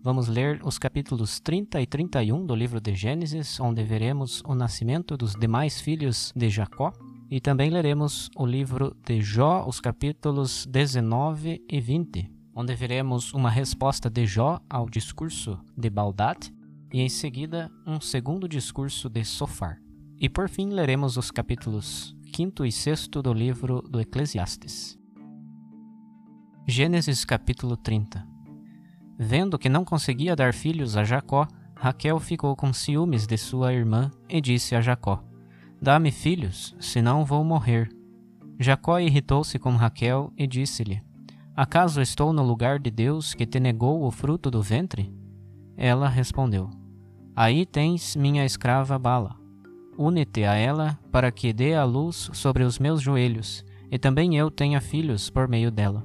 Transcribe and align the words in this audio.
Vamos 0.00 0.28
ler 0.28 0.60
os 0.64 0.78
capítulos 0.78 1.40
30 1.40 1.80
e 1.80 1.86
31 1.86 2.46
do 2.46 2.54
livro 2.54 2.80
de 2.80 2.94
Gênesis, 2.94 3.58
onde 3.58 3.82
veremos 3.82 4.42
o 4.46 4.54
nascimento 4.54 5.16
dos 5.16 5.34
demais 5.34 5.80
filhos 5.80 6.32
de 6.36 6.48
Jacó. 6.48 6.92
E 7.28 7.40
também 7.40 7.68
leremos 7.68 8.30
o 8.36 8.46
livro 8.46 8.96
de 9.04 9.20
Jó, 9.20 9.66
os 9.66 9.80
capítulos 9.80 10.66
19 10.66 11.64
e 11.68 11.80
20, 11.80 12.30
onde 12.54 12.74
veremos 12.76 13.34
uma 13.34 13.50
resposta 13.50 14.08
de 14.08 14.24
Jó 14.24 14.60
ao 14.70 14.88
discurso 14.88 15.58
de 15.76 15.90
Baldad 15.90 16.38
e 16.92 17.00
em 17.00 17.08
seguida 17.08 17.70
um 17.84 18.00
segundo 18.00 18.48
discurso 18.48 19.10
de 19.10 19.24
Sofar. 19.24 19.78
E 20.18 20.28
por 20.28 20.48
fim 20.48 20.70
leremos 20.70 21.16
os 21.16 21.30
capítulos 21.30 22.16
5 22.34 22.64
e 22.64 22.72
6 22.72 23.08
do 23.08 23.32
livro 23.32 23.82
do 23.82 24.00
Eclesiastes. 24.00 24.96
Gênesis 26.66 27.24
capítulo 27.24 27.76
30 27.76 28.37
Vendo 29.18 29.58
que 29.58 29.68
não 29.68 29.84
conseguia 29.84 30.36
dar 30.36 30.54
filhos 30.54 30.96
a 30.96 31.02
Jacó, 31.02 31.48
Raquel 31.74 32.20
ficou 32.20 32.54
com 32.54 32.72
ciúmes 32.72 33.26
de 33.26 33.36
sua 33.36 33.72
irmã 33.72 34.12
e 34.28 34.40
disse 34.40 34.76
a 34.76 34.80
Jacó: 34.80 35.24
Dá-me 35.82 36.12
filhos, 36.12 36.76
senão 36.78 37.24
vou 37.24 37.42
morrer. 37.42 37.88
Jacó 38.60 39.00
irritou-se 39.00 39.58
com 39.58 39.70
Raquel 39.70 40.32
e 40.36 40.46
disse-lhe: 40.46 41.02
Acaso 41.56 42.00
estou 42.00 42.32
no 42.32 42.44
lugar 42.44 42.78
de 42.78 42.90
Deus 42.90 43.34
que 43.34 43.44
te 43.44 43.58
negou 43.58 44.04
o 44.04 44.10
fruto 44.12 44.52
do 44.52 44.62
ventre? 44.62 45.12
Ela 45.76 46.08
respondeu: 46.08 46.70
Aí 47.34 47.66
tens 47.66 48.14
minha 48.14 48.44
escrava 48.44 48.96
Bala. 48.98 49.36
Une-te 49.96 50.44
a 50.44 50.54
ela 50.54 50.96
para 51.10 51.32
que 51.32 51.52
dê 51.52 51.74
a 51.74 51.82
luz 51.82 52.30
sobre 52.32 52.62
os 52.62 52.78
meus 52.78 53.02
joelhos, 53.02 53.64
e 53.90 53.98
também 53.98 54.36
eu 54.36 54.48
tenha 54.48 54.80
filhos 54.80 55.28
por 55.28 55.48
meio 55.48 55.72
dela. 55.72 56.04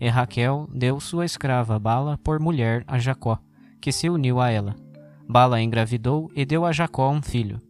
E 0.00 0.08
Raquel 0.08 0.68
deu 0.72 1.00
sua 1.00 1.24
escrava 1.24 1.78
Bala 1.78 2.18
por 2.18 2.38
mulher 2.38 2.84
a 2.86 2.98
Jacó, 2.98 3.38
que 3.80 3.90
se 3.90 4.10
uniu 4.10 4.40
a 4.40 4.50
ela. 4.50 4.74
Bala 5.28 5.60
engravidou 5.60 6.30
e 6.34 6.44
deu 6.44 6.64
a 6.64 6.72
Jacó 6.72 7.10
um 7.10 7.22
filho. 7.22 7.60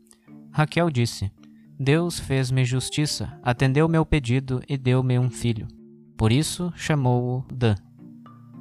Raquel 0.50 0.90
disse: 0.90 1.30
Deus 1.78 2.18
fez-me 2.18 2.64
justiça, 2.64 3.38
atendeu 3.42 3.88
meu 3.88 4.04
pedido 4.04 4.62
e 4.68 4.76
deu-me 4.76 5.18
um 5.18 5.30
filho. 5.30 5.68
Por 6.16 6.32
isso 6.32 6.72
chamou-o 6.74 7.44
Dan. 7.52 7.74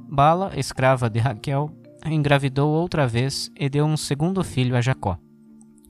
Bala, 0.10 0.52
escrava 0.58 1.10
de 1.10 1.20
Raquel, 1.20 1.72
engravidou 2.06 2.70
outra 2.70 3.08
vez 3.08 3.50
e 3.58 3.70
deu 3.70 3.86
um 3.86 3.98
segundo 3.98 4.44
filho 4.44 4.76
a 4.76 4.82
Jacó. 4.82 5.18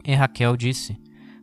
E 0.03 0.13
Raquel 0.13 0.55
disse: 0.55 0.97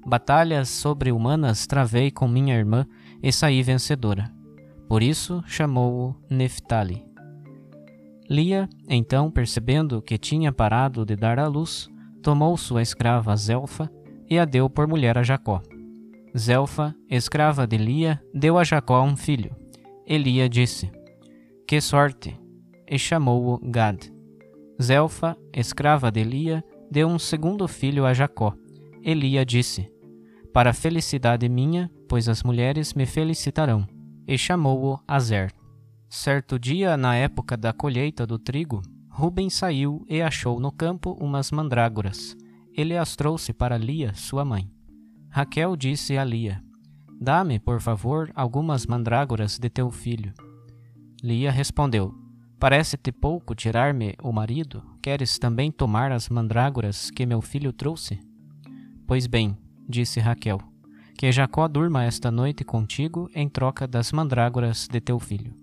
Batalhas 0.06 0.68
sobre-humanas 0.68 1.66
travei 1.66 2.10
com 2.10 2.26
minha 2.26 2.56
irmã 2.56 2.86
e 3.22 3.32
saí 3.32 3.62
vencedora. 3.62 4.32
Por 4.92 5.02
isso 5.02 5.42
chamou-o 5.46 6.14
Neftali. 6.28 7.02
Lia, 8.28 8.68
então, 8.86 9.30
percebendo 9.30 10.02
que 10.02 10.18
tinha 10.18 10.52
parado 10.52 11.06
de 11.06 11.16
dar 11.16 11.38
à 11.38 11.46
luz, 11.46 11.88
tomou 12.22 12.58
sua 12.58 12.82
escrava 12.82 13.34
Zelfa 13.34 13.90
e 14.28 14.38
a 14.38 14.44
deu 14.44 14.68
por 14.68 14.86
mulher 14.86 15.16
a 15.16 15.22
Jacó. 15.22 15.62
Zelfa, 16.36 16.94
escrava 17.08 17.66
de 17.66 17.78
Lia, 17.78 18.22
deu 18.34 18.58
a 18.58 18.64
Jacó 18.64 19.02
um 19.02 19.16
filho. 19.16 19.56
Elia 20.06 20.46
disse: 20.46 20.92
Que 21.66 21.80
sorte! 21.80 22.38
E 22.86 22.98
chamou-o 22.98 23.58
Gad. 23.70 24.12
Zelfa, 24.78 25.38
escrava 25.54 26.10
de 26.10 26.22
Lia, 26.22 26.62
deu 26.90 27.08
um 27.08 27.18
segundo 27.18 27.66
filho 27.66 28.04
a 28.04 28.12
Jacó. 28.12 28.52
Elia 29.02 29.42
disse: 29.42 29.90
Para 30.52 30.74
felicidade 30.74 31.48
minha, 31.48 31.90
pois 32.06 32.28
as 32.28 32.42
mulheres 32.42 32.92
me 32.92 33.06
felicitarão 33.06 33.86
e 34.26 34.36
chamou-o 34.38 34.98
Azer. 35.06 35.52
Certo 36.08 36.58
dia, 36.58 36.96
na 36.96 37.14
época 37.14 37.56
da 37.56 37.72
colheita 37.72 38.26
do 38.26 38.38
trigo, 38.38 38.82
Ruben 39.08 39.50
saiu 39.50 40.04
e 40.08 40.22
achou 40.22 40.58
no 40.58 40.72
campo 40.72 41.16
umas 41.20 41.50
mandrágoras. 41.50 42.36
Ele 42.76 42.96
as 42.96 43.14
trouxe 43.14 43.52
para 43.52 43.76
Lia, 43.76 44.14
sua 44.14 44.44
mãe. 44.44 44.70
Raquel 45.30 45.76
disse 45.76 46.16
a 46.16 46.24
Lia: 46.24 46.62
Dá-me, 47.20 47.58
por 47.58 47.80
favor, 47.80 48.30
algumas 48.34 48.86
mandrágoras 48.86 49.58
de 49.58 49.68
teu 49.68 49.90
filho. 49.90 50.32
Lia 51.22 51.50
respondeu: 51.50 52.14
Parece-te 52.58 53.12
pouco 53.12 53.54
tirar-me 53.54 54.14
o 54.22 54.32
marido? 54.32 54.82
Queres 55.02 55.38
também 55.38 55.70
tomar 55.70 56.12
as 56.12 56.28
mandrágoras 56.28 57.10
que 57.10 57.26
meu 57.26 57.40
filho 57.42 57.72
trouxe? 57.72 58.20
Pois 59.06 59.26
bem, 59.26 59.56
disse 59.88 60.20
Raquel, 60.20 60.60
que 61.16 61.30
Jacó 61.30 61.68
durma 61.68 62.04
esta 62.04 62.30
noite 62.30 62.64
contigo 62.64 63.30
em 63.34 63.48
troca 63.48 63.86
das 63.86 64.12
mandrágoras 64.12 64.88
de 64.88 65.00
teu 65.00 65.18
filho. 65.18 65.54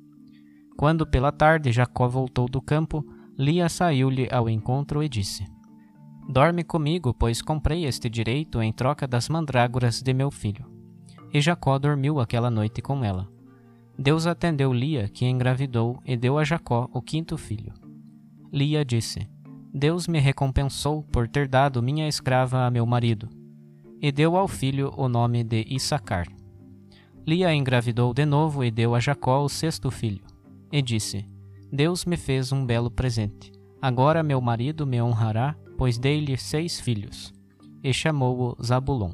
Quando 0.78 1.06
pela 1.06 1.32
tarde 1.32 1.72
Jacó 1.72 2.08
voltou 2.08 2.48
do 2.48 2.62
campo, 2.62 3.06
Lia 3.38 3.68
saiu-lhe 3.70 4.28
ao 4.32 4.50
encontro 4.50 5.04
e 5.04 5.10
disse: 5.10 5.46
Dorme 6.30 6.64
comigo, 6.64 7.14
pois 7.14 7.42
comprei 7.42 7.86
este 7.86 8.10
direito 8.10 8.62
em 8.62 8.72
troca 8.72 9.08
das 9.08 9.28
mandrágoras 9.30 10.02
de 10.02 10.14
meu 10.14 10.30
filho. 10.30 10.66
E 11.34 11.42
Jacó 11.42 11.78
dormiu 11.78 12.20
aquela 12.20 12.50
noite 12.50 12.82
com 12.82 13.04
ela. 13.04 13.28
Deus 13.98 14.26
atendeu 14.26 14.72
Lia, 14.72 15.10
que 15.10 15.26
engravidou, 15.26 16.00
e 16.06 16.16
deu 16.16 16.38
a 16.38 16.44
Jacó 16.44 16.90
o 16.94 17.02
quinto 17.02 17.38
filho. 17.38 17.74
Lia 18.52 18.86
disse: 18.86 19.28
Deus 19.74 20.08
me 20.08 20.20
recompensou 20.20 21.04
por 21.04 21.28
ter 21.28 21.48
dado 21.48 21.84
minha 21.84 22.08
escrava 22.08 22.66
a 22.66 22.72
meu 22.72 22.86
marido, 22.86 23.30
e 24.02 24.12
deu 24.12 24.36
ao 24.36 24.48
filho 24.48 24.94
o 24.98 25.10
nome 25.10 25.44
de 25.44 25.66
Issacar. 25.70 26.28
Lia 27.28 27.54
engravidou 27.54 28.14
de 28.14 28.26
novo 28.26 28.64
e 28.64 28.72
deu 28.72 28.96
a 28.96 29.00
Jacó 29.00 29.44
o 29.44 29.50
sexto 29.50 29.92
filho, 29.92 30.24
e 30.72 30.82
disse: 30.82 31.26
Deus 31.72 32.06
me 32.06 32.18
fez 32.18 32.52
um 32.52 32.66
belo 32.66 32.90
presente. 32.90 33.52
Agora 33.82 34.24
meu 34.24 34.42
marido 34.42 34.86
me 34.86 35.02
honrará, 35.02 35.56
pois 35.78 35.98
dei-lhe 35.98 36.36
seis 36.38 36.80
filhos. 36.80 37.32
E 37.84 37.94
chamou-o 37.94 38.62
Zabulon. 38.62 39.14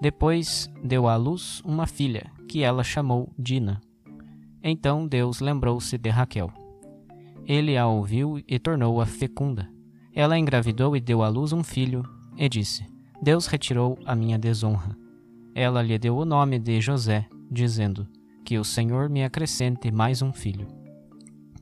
Depois 0.00 0.70
deu 0.82 1.08
à 1.08 1.16
luz 1.16 1.62
uma 1.64 1.86
filha, 1.86 2.30
que 2.48 2.62
ela 2.62 2.84
chamou 2.84 3.32
Dina. 3.38 3.80
Então 4.62 5.06
Deus 5.06 5.40
lembrou-se 5.40 5.96
de 5.96 6.10
Raquel. 6.10 6.50
Ele 7.46 7.76
a 7.76 7.86
ouviu 7.86 8.42
e 8.46 8.58
tornou-a 8.58 9.06
fecunda. 9.06 9.70
Ela 10.14 10.38
engravidou 10.38 10.96
e 10.96 11.00
deu 11.00 11.22
à 11.22 11.28
luz 11.28 11.52
um 11.52 11.62
filho, 11.62 12.02
e 12.36 12.48
disse: 12.48 12.84
Deus 13.24 13.46
retirou 13.46 13.98
a 14.04 14.14
minha 14.14 14.38
desonra. 14.38 14.94
Ela 15.54 15.80
lhe 15.80 15.98
deu 15.98 16.14
o 16.14 16.26
nome 16.26 16.58
de 16.58 16.78
José, 16.78 17.26
dizendo: 17.50 18.06
Que 18.44 18.58
o 18.58 18.64
Senhor 18.64 19.08
me 19.08 19.24
acrescente 19.24 19.90
mais 19.90 20.20
um 20.20 20.30
filho. 20.30 20.68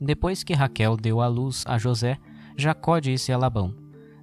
Depois 0.01 0.43
que 0.43 0.55
Raquel 0.55 0.97
deu 0.97 1.21
à 1.21 1.29
luz 1.29 1.63
a 1.69 1.79
José, 1.79 2.19
Jacó 2.57 2.99
disse 2.99 3.33
a 3.33 3.39
Labão: 3.39 3.73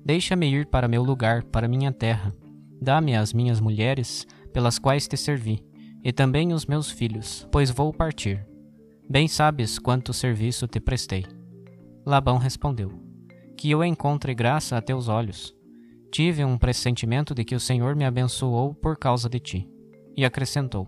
Deixa-me 0.04 0.48
ir 0.48 0.66
para 0.66 0.90
meu 0.90 1.02
lugar, 1.02 1.44
para 1.44 1.66
minha 1.66 1.94
terra. 1.94 2.36
Dá-me 2.82 3.16
as 3.16 3.32
minhas 3.32 3.62
mulheres, 3.62 4.28
pelas 4.52 4.78
quais 4.78 5.08
te 5.08 5.16
servi, 5.16 5.64
e 6.04 6.12
também 6.12 6.52
os 6.52 6.66
meus 6.66 6.92
filhos, 6.92 7.48
pois 7.50 7.72
vou 7.72 7.94
partir. 7.94 8.46
Bem 9.10 9.30
sabes 9.30 9.80
quanto 9.80 10.12
serviço 10.12 10.68
te 10.68 10.82
prestei. 10.82 11.26
Labão 12.06 12.38
respondeu: 12.38 12.92
Que 13.56 13.72
eu 13.72 13.82
encontre 13.82 14.36
graça 14.36 14.76
a 14.76 14.82
teus 14.82 15.08
olhos. 15.08 15.58
Tive 16.12 16.44
um 16.44 16.58
pressentimento 16.58 17.36
de 17.36 17.46
que 17.46 17.56
o 17.56 17.60
Senhor 17.60 17.96
me 17.96 18.04
abençoou 18.04 18.74
por 18.74 18.98
causa 18.98 19.30
de 19.30 19.40
ti. 19.40 19.70
E 20.18 20.26
acrescentou: 20.26 20.88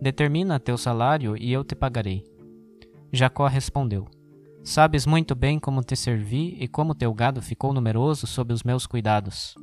Determina 0.00 0.58
teu 0.58 0.76
salário 0.76 1.36
e 1.36 1.52
eu 1.52 1.64
te 1.64 1.74
pagarei. 1.74 2.24
Jacó 3.12 3.46
respondeu: 3.46 4.06
Sabes 4.64 5.06
muito 5.06 5.34
bem 5.34 5.58
como 5.58 5.82
te 5.82 5.96
servi 5.96 6.56
e 6.60 6.68
como 6.68 6.94
teu 6.94 7.14
gado 7.14 7.40
ficou 7.40 7.72
numeroso 7.72 8.26
sob 8.26 8.52
os 8.52 8.62
meus 8.62 8.86
cuidados. 8.86 9.54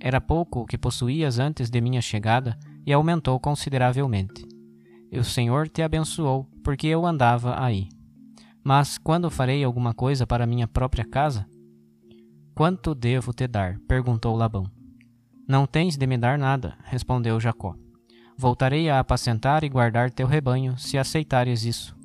Era 0.00 0.20
pouco 0.20 0.60
o 0.60 0.66
que 0.66 0.78
possuías 0.78 1.38
antes 1.38 1.68
de 1.68 1.80
minha 1.80 2.00
chegada 2.00 2.58
e 2.86 2.92
aumentou 2.92 3.38
consideravelmente. 3.38 4.46
E 5.12 5.18
o 5.18 5.24
Senhor 5.24 5.68
te 5.68 5.82
abençoou, 5.82 6.48
porque 6.64 6.86
eu 6.86 7.04
andava 7.04 7.62
aí. 7.62 7.88
Mas 8.64 8.96
quando 8.96 9.30
farei 9.30 9.62
alguma 9.62 9.92
coisa 9.92 10.26
para 10.26 10.46
minha 10.46 10.66
própria 10.66 11.04
casa? 11.04 11.46
Quanto 12.60 12.94
devo 12.94 13.32
te 13.32 13.48
dar? 13.48 13.78
perguntou 13.88 14.36
Labão. 14.36 14.70
Não 15.48 15.64
tens 15.64 15.96
de 15.96 16.06
me 16.06 16.18
dar 16.18 16.38
nada, 16.38 16.76
respondeu 16.84 17.40
Jacó. 17.40 17.74
Voltarei 18.36 18.90
a 18.90 18.98
apacentar 18.98 19.64
e 19.64 19.68
guardar 19.70 20.10
teu 20.10 20.26
rebanho, 20.26 20.76
se 20.76 20.98
aceitares 20.98 21.64
isso. 21.64 21.96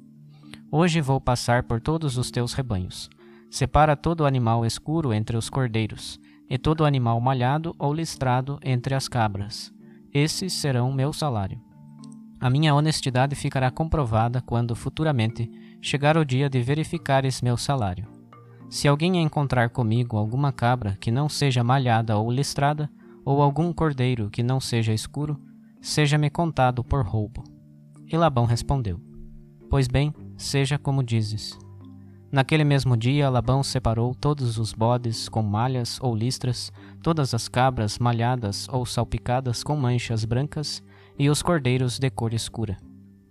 Hoje 0.71 1.01
vou 1.01 1.19
passar 1.19 1.63
por 1.63 1.81
todos 1.81 2.17
os 2.17 2.31
teus 2.31 2.53
rebanhos. 2.53 3.09
Separa 3.51 3.97
todo 3.97 4.25
animal 4.25 4.65
escuro 4.65 5.13
entre 5.13 5.35
os 5.35 5.49
cordeiros, 5.49 6.21
e 6.49 6.57
todo 6.57 6.85
animal 6.85 7.19
malhado 7.19 7.75
ou 7.77 7.93
listrado 7.93 8.57
entre 8.63 8.95
as 8.95 9.09
cabras. 9.09 9.73
Esses 10.13 10.53
serão 10.53 10.89
meu 10.89 11.11
salário. 11.11 11.59
A 12.39 12.49
minha 12.49 12.73
honestidade 12.73 13.35
ficará 13.35 13.69
comprovada 13.69 14.41
quando 14.41 14.73
futuramente 14.73 15.51
chegar 15.81 16.15
o 16.15 16.23
dia 16.23 16.49
de 16.49 16.61
verificares 16.61 17.41
meu 17.41 17.57
salário. 17.57 18.14
Se 18.69 18.87
alguém 18.87 19.21
encontrar 19.21 19.69
comigo 19.69 20.17
alguma 20.17 20.51
cabra 20.51 20.97
que 20.99 21.11
não 21.11 21.29
seja 21.29 21.63
malhada 21.63 22.17
ou 22.17 22.31
listrada, 22.31 22.89
ou 23.23 23.41
algum 23.41 23.71
cordeiro 23.71 24.29
que 24.29 24.43
não 24.43 24.59
seja 24.59 24.93
escuro, 24.93 25.39
seja-me 25.81 26.29
contado 26.29 26.83
por 26.83 27.05
roubo. 27.05 27.43
E 28.11 28.17
Labão 28.17 28.45
respondeu: 28.45 28.99
Pois 29.69 29.87
bem, 29.87 30.13
seja 30.37 30.77
como 30.77 31.03
dizes. 31.03 31.57
Naquele 32.31 32.63
mesmo 32.63 32.97
dia, 32.97 33.29
Labão 33.29 33.63
separou 33.63 34.13
todos 34.13 34.57
os 34.57 34.73
bodes 34.73 35.29
com 35.29 35.41
malhas 35.41 35.99
ou 36.01 36.15
listras, 36.15 36.71
todas 37.01 37.33
as 37.33 37.47
cabras 37.47 37.97
malhadas 37.97 38.67
ou 38.69 38.85
salpicadas 38.85 39.63
com 39.63 39.75
manchas 39.75 40.25
brancas 40.25 40.83
e 41.17 41.29
os 41.29 41.41
cordeiros 41.41 41.97
de 41.97 42.09
cor 42.09 42.33
escura 42.33 42.77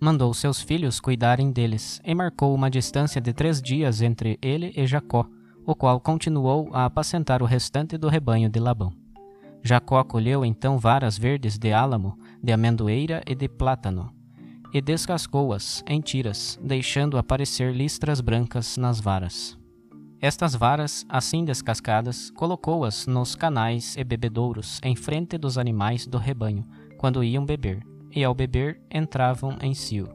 mandou 0.04 0.34
seus 0.34 0.60
filhos 0.60 1.00
cuidarem 1.00 1.50
deles, 1.50 1.98
e 2.04 2.14
marcou 2.14 2.54
uma 2.54 2.70
distância 2.70 3.22
de 3.22 3.32
três 3.32 3.62
dias 3.62 4.02
entre 4.02 4.38
ele 4.42 4.70
e 4.76 4.86
Jacó, 4.86 5.26
o 5.64 5.74
qual 5.74 5.98
continuou 5.98 6.68
a 6.74 6.84
apacentar 6.84 7.42
o 7.42 7.46
restante 7.46 7.96
do 7.96 8.10
rebanho 8.10 8.50
de 8.50 8.60
Labão. 8.60 8.92
Jacó 9.62 10.04
colheu 10.04 10.44
então 10.44 10.76
varas 10.76 11.16
verdes 11.16 11.56
de 11.56 11.72
álamo, 11.72 12.18
de 12.42 12.52
amendoeira 12.52 13.22
e 13.26 13.34
de 13.34 13.48
plátano, 13.48 14.12
e 14.74 14.82
descascou-as 14.82 15.82
em 15.88 16.02
tiras, 16.02 16.60
deixando 16.62 17.16
aparecer 17.16 17.74
listras 17.74 18.20
brancas 18.20 18.76
nas 18.76 19.00
varas. 19.00 19.58
Estas 20.20 20.54
varas, 20.54 21.06
assim 21.08 21.46
descascadas, 21.46 22.28
colocou-as 22.32 23.06
nos 23.06 23.34
canais 23.34 23.96
e 23.96 24.04
bebedouros 24.04 24.80
em 24.82 24.94
frente 24.94 25.38
dos 25.38 25.56
animais 25.56 26.06
do 26.06 26.18
rebanho, 26.18 26.62
quando 26.98 27.24
iam 27.24 27.46
beber 27.46 27.93
e 28.14 28.22
ao 28.22 28.34
beber 28.34 28.80
entravam 28.90 29.56
em 29.60 29.74
cio. 29.74 30.08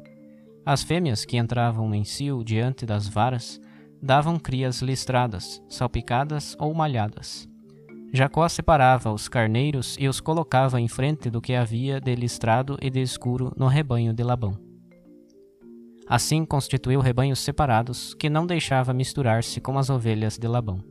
As 0.66 0.84
fêmeas 0.84 1.26
que 1.26 1.38
entravam 1.38 1.94
em 1.94 2.04
cio 2.04 2.44
diante 2.44 2.86
das 2.86 3.08
varas 3.08 3.60
davam 4.02 4.40
crias 4.40 4.82
listradas, 4.82 5.62
salpicadas 5.68 6.56
ou 6.60 6.74
malhadas. 6.74 7.48
Jacó 8.12 8.48
separava 8.48 9.12
os 9.12 9.28
carneiros 9.28 9.96
e 10.00 10.08
os 10.08 10.20
colocava 10.20 10.82
em 10.82 10.88
frente 10.88 11.30
do 11.30 11.42
que 11.42 11.54
havia 11.54 12.00
de 12.02 12.16
listrado 12.16 12.78
e 12.82 12.90
de 12.90 13.02
escuro 13.02 13.54
no 13.56 13.68
rebanho 13.68 14.14
de 14.14 14.24
Labão. 14.24 14.58
Assim 16.08 16.44
constituiu 16.44 17.02
rebanhos 17.02 17.38
separados, 17.40 18.16
que 18.16 18.32
não 18.32 18.48
deixava 18.48 18.94
misturar-se 18.94 19.62
com 19.62 19.78
as 19.78 19.92
ovelhas 19.92 20.40
de 20.40 20.48
Labão. 20.48 20.84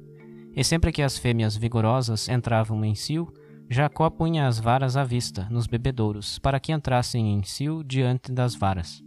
E 0.55 0.62
sempre 0.62 0.93
que 0.93 1.02
as 1.02 1.19
fêmeas 1.19 1.56
vigorosas 1.56 2.28
entravam 2.28 2.84
em 2.84 2.94
cio, 2.94 3.32
Jacó 3.70 4.09
punha 4.09 4.47
as 4.47 4.58
varas 4.58 4.96
à 4.96 5.05
vista, 5.05 5.46
nos 5.51 5.67
bebedouros, 5.67 6.39
para 6.39 6.58
que 6.58 6.72
entrassem 6.72 7.34
em 7.34 7.43
cio 7.43 7.84
diante 7.84 8.32
das 8.32 8.55
varas. 8.55 9.03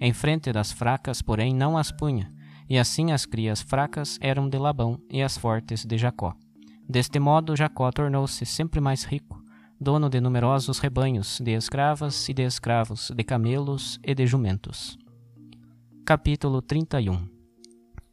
Em 0.00 0.14
frente 0.14 0.50
das 0.50 0.72
fracas, 0.72 1.20
porém, 1.20 1.54
não 1.54 1.76
as 1.76 1.92
punha, 1.92 2.32
e 2.70 2.78
assim 2.78 3.12
as 3.12 3.26
crias 3.26 3.60
fracas 3.60 4.18
eram 4.22 4.48
de 4.48 4.56
Labão 4.56 4.98
e 5.10 5.22
as 5.22 5.36
fortes 5.36 5.84
de 5.84 5.98
Jacó. 5.98 6.34
Deste 6.88 7.18
modo, 7.18 7.54
Jacó 7.54 7.92
tornou-se 7.92 8.46
sempre 8.46 8.80
mais 8.80 9.04
rico, 9.04 9.42
dono 9.78 10.08
de 10.08 10.22
numerosos 10.22 10.78
rebanhos 10.78 11.38
de 11.38 11.52
escravas 11.52 12.30
e 12.30 12.34
de 12.34 12.44
escravos, 12.44 13.12
de 13.14 13.22
camelos 13.22 14.00
e 14.02 14.14
de 14.14 14.26
jumentos. 14.26 14.96
Capítulo 16.06 16.62
31 16.62 17.28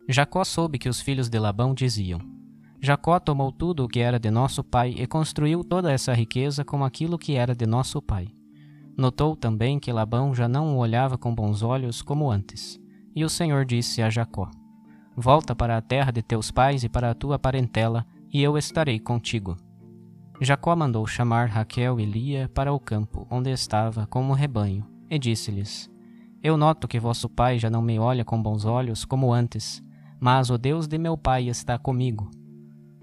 Jacó 0.09 0.43
soube 0.43 0.77
que 0.77 0.89
os 0.89 0.99
filhos 0.99 1.29
de 1.29 1.39
Labão 1.39 1.73
diziam: 1.73 2.34
Jacó 2.85 3.19
tomou 3.19 3.51
tudo 3.51 3.83
o 3.83 3.87
que 3.87 3.99
era 3.99 4.19
de 4.19 4.29
nosso 4.29 4.63
pai 4.63 4.93
e 4.95 5.07
construiu 5.07 5.63
toda 5.63 5.91
essa 5.91 6.13
riqueza 6.13 6.63
com 6.63 6.85
aquilo 6.85 7.17
que 7.17 7.33
era 7.33 7.55
de 7.55 7.65
nosso 7.65 7.99
pai. 7.99 8.27
Notou 8.95 9.35
também 9.35 9.79
que 9.79 9.91
Labão 9.91 10.35
já 10.35 10.47
não 10.47 10.75
o 10.75 10.77
olhava 10.77 11.17
com 11.17 11.33
bons 11.33 11.63
olhos 11.63 12.03
como 12.03 12.29
antes. 12.29 12.79
E 13.15 13.25
o 13.25 13.29
Senhor 13.29 13.65
disse 13.65 14.03
a 14.03 14.09
Jacó: 14.11 14.51
Volta 15.17 15.55
para 15.55 15.77
a 15.77 15.81
terra 15.81 16.11
de 16.11 16.21
teus 16.21 16.51
pais 16.51 16.83
e 16.83 16.89
para 16.89 17.09
a 17.09 17.15
tua 17.15 17.39
parentela, 17.39 18.05
e 18.31 18.43
eu 18.43 18.55
estarei 18.55 18.99
contigo. 18.99 19.57
Jacó 20.39 20.75
mandou 20.75 21.07
chamar 21.07 21.49
Raquel 21.49 21.99
e 21.99 22.05
Lia 22.05 22.51
para 22.53 22.71
o 22.71 22.79
campo 22.79 23.25
onde 23.31 23.49
estava 23.49 24.05
com 24.05 24.29
o 24.29 24.33
rebanho, 24.33 24.85
e 25.09 25.17
disse-lhes: 25.17 25.89
Eu 26.43 26.55
noto 26.55 26.87
que 26.87 26.99
vosso 26.99 27.27
pai 27.27 27.57
já 27.57 27.67
não 27.71 27.81
me 27.81 27.97
olha 27.97 28.23
com 28.23 28.39
bons 28.39 28.63
olhos 28.63 29.05
como 29.05 29.33
antes, 29.33 29.81
mas 30.19 30.51
o 30.51 30.57
Deus 30.59 30.87
de 30.87 30.99
meu 30.99 31.17
pai 31.17 31.49
está 31.49 31.79
comigo 31.79 32.29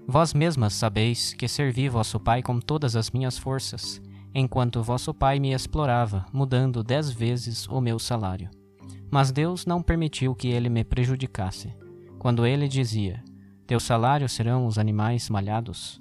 Vós 0.07 0.33
mesmas 0.33 0.73
sabeis 0.73 1.33
que 1.33 1.47
servi 1.47 1.87
vosso 1.87 2.19
pai 2.19 2.41
com 2.41 2.59
todas 2.59 2.95
as 2.95 3.09
minhas 3.09 3.37
forças, 3.37 4.01
enquanto 4.35 4.83
vosso 4.83 5.13
pai 5.13 5.39
me 5.39 5.53
explorava, 5.53 6.25
mudando 6.33 6.83
dez 6.83 7.09
vezes 7.09 7.67
o 7.67 7.79
meu 7.79 7.97
salário. 7.97 8.49
Mas 9.09 9.31
Deus 9.31 9.65
não 9.65 9.81
permitiu 9.81 10.35
que 10.35 10.49
ele 10.49 10.69
me 10.69 10.83
prejudicasse. 10.83 11.73
Quando 12.19 12.45
ele 12.45 12.67
dizia: 12.67 13.23
Teu 13.65 13.79
salário 13.79 14.27
serão 14.27 14.65
os 14.65 14.77
animais 14.77 15.29
malhados, 15.29 15.99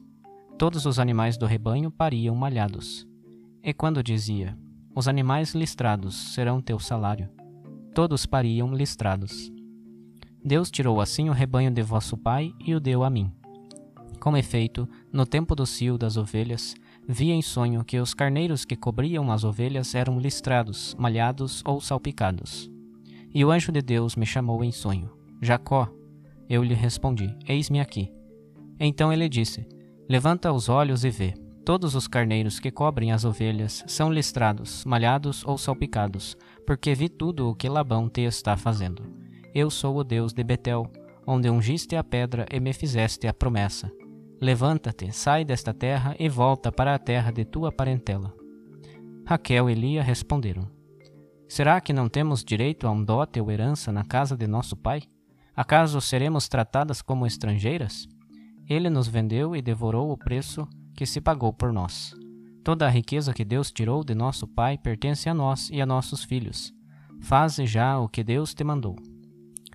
todos 0.58 0.84
os 0.84 0.98
animais 0.98 1.36
do 1.36 1.46
rebanho 1.46 1.90
pariam 1.90 2.34
malhados. 2.34 3.06
E 3.62 3.72
quando 3.72 4.02
dizia: 4.02 4.58
Os 4.96 5.06
animais 5.06 5.54
listrados 5.54 6.34
serão 6.34 6.60
teu 6.60 6.80
salário, 6.80 7.30
todos 7.94 8.26
pariam 8.26 8.74
listrados. 8.74 9.52
Deus 10.44 10.72
tirou 10.72 11.00
assim 11.00 11.28
o 11.28 11.32
rebanho 11.32 11.70
de 11.70 11.82
vosso 11.82 12.16
pai 12.16 12.52
e 12.58 12.74
o 12.74 12.80
deu 12.80 13.04
a 13.04 13.10
mim. 13.10 13.32
Com 14.22 14.36
efeito, 14.36 14.88
no 15.12 15.26
tempo 15.26 15.52
do 15.52 15.66
cio 15.66 15.98
das 15.98 16.16
ovelhas, 16.16 16.76
vi 17.08 17.32
em 17.32 17.42
sonho 17.42 17.84
que 17.84 17.98
os 17.98 18.14
carneiros 18.14 18.64
que 18.64 18.76
cobriam 18.76 19.32
as 19.32 19.42
ovelhas 19.42 19.96
eram 19.96 20.16
listrados, 20.20 20.94
malhados 20.96 21.60
ou 21.66 21.80
salpicados. 21.80 22.70
E 23.34 23.44
o 23.44 23.50
anjo 23.50 23.72
de 23.72 23.82
Deus 23.82 24.14
me 24.14 24.24
chamou 24.24 24.62
em 24.62 24.70
sonho: 24.70 25.10
Jacó. 25.40 25.90
Eu 26.48 26.62
lhe 26.62 26.72
respondi: 26.72 27.36
Eis-me 27.48 27.80
aqui. 27.80 28.12
Então 28.78 29.12
ele 29.12 29.28
disse: 29.28 29.66
Levanta 30.08 30.52
os 30.52 30.68
olhos 30.68 31.02
e 31.02 31.10
vê. 31.10 31.34
Todos 31.64 31.96
os 31.96 32.06
carneiros 32.06 32.60
que 32.60 32.70
cobrem 32.70 33.10
as 33.10 33.24
ovelhas 33.24 33.82
são 33.88 34.12
listrados, 34.12 34.84
malhados 34.84 35.44
ou 35.44 35.58
salpicados, 35.58 36.36
porque 36.64 36.94
vi 36.94 37.08
tudo 37.08 37.48
o 37.48 37.56
que 37.56 37.68
Labão 37.68 38.08
te 38.08 38.20
está 38.20 38.56
fazendo. 38.56 39.02
Eu 39.52 39.68
sou 39.68 39.96
o 39.96 40.04
Deus 40.04 40.32
de 40.32 40.44
Betel, 40.44 40.88
onde 41.26 41.50
ungiste 41.50 41.96
a 41.96 42.04
pedra 42.04 42.46
e 42.52 42.60
me 42.60 42.72
fizeste 42.72 43.26
a 43.26 43.34
promessa. 43.34 43.90
Levanta-te, 44.42 45.12
sai 45.12 45.44
desta 45.44 45.72
terra 45.72 46.16
e 46.18 46.28
volta 46.28 46.72
para 46.72 46.96
a 46.96 46.98
terra 46.98 47.30
de 47.30 47.44
tua 47.44 47.70
parentela. 47.70 48.34
Raquel 49.24 49.70
e 49.70 49.74
Lia 49.74 50.02
responderam: 50.02 50.68
Será 51.48 51.80
que 51.80 51.92
não 51.92 52.08
temos 52.08 52.42
direito 52.42 52.88
a 52.88 52.90
um 52.90 53.04
dote 53.04 53.40
ou 53.40 53.52
herança 53.52 53.92
na 53.92 54.02
casa 54.02 54.36
de 54.36 54.48
nosso 54.48 54.76
pai? 54.76 55.00
Acaso 55.54 56.00
seremos 56.00 56.48
tratadas 56.48 57.00
como 57.00 57.24
estrangeiras? 57.24 58.08
Ele 58.68 58.90
nos 58.90 59.06
vendeu 59.06 59.54
e 59.54 59.62
devorou 59.62 60.10
o 60.10 60.18
preço 60.18 60.66
que 60.96 61.06
se 61.06 61.20
pagou 61.20 61.52
por 61.52 61.72
nós. 61.72 62.12
Toda 62.64 62.84
a 62.84 62.90
riqueza 62.90 63.32
que 63.32 63.44
Deus 63.44 63.70
tirou 63.70 64.02
de 64.02 64.12
nosso 64.12 64.48
pai 64.48 64.76
pertence 64.76 65.28
a 65.28 65.34
nós 65.34 65.70
e 65.70 65.80
a 65.80 65.86
nossos 65.86 66.24
filhos. 66.24 66.72
Faze 67.20 67.64
já 67.64 67.96
o 67.96 68.08
que 68.08 68.24
Deus 68.24 68.54
te 68.54 68.64
mandou. 68.64 68.96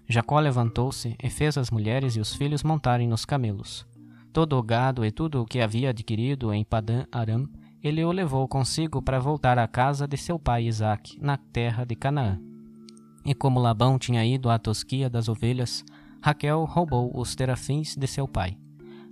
Jacó 0.09 0.41
levantou-se 0.41 1.15
e 1.23 1.29
fez 1.29 1.57
as 1.57 1.71
mulheres 1.71 2.17
e 2.17 2.19
os 2.19 2.35
filhos 2.35 2.63
montarem 2.63 3.07
nos 3.07 3.23
camelos 3.23 3.87
todo 4.37 4.55
o 4.55 4.61
gado 4.61 5.03
e 5.03 5.09
tudo 5.09 5.41
o 5.41 5.45
que 5.47 5.59
havia 5.59 5.89
adquirido 5.89 6.53
em 6.53 6.63
Padã 6.63 7.07
Aram, 7.11 7.49
ele 7.81 8.05
o 8.05 8.11
levou 8.11 8.47
consigo 8.47 9.01
para 9.01 9.19
voltar 9.19 9.57
à 9.57 9.67
casa 9.67 10.07
de 10.07 10.15
seu 10.15 10.37
pai 10.37 10.67
Isaque, 10.67 11.17
na 11.19 11.37
terra 11.37 11.83
de 11.83 11.95
Canaã. 11.95 12.39
E 13.25 13.33
como 13.33 13.59
Labão 13.59 13.97
tinha 13.97 14.23
ido 14.23 14.51
à 14.51 14.59
tosquia 14.59 15.09
das 15.09 15.27
ovelhas, 15.27 15.83
Raquel 16.21 16.65
roubou 16.65 17.19
os 17.19 17.33
terafins 17.33 17.95
de 17.95 18.05
seu 18.05 18.27
pai. 18.27 18.55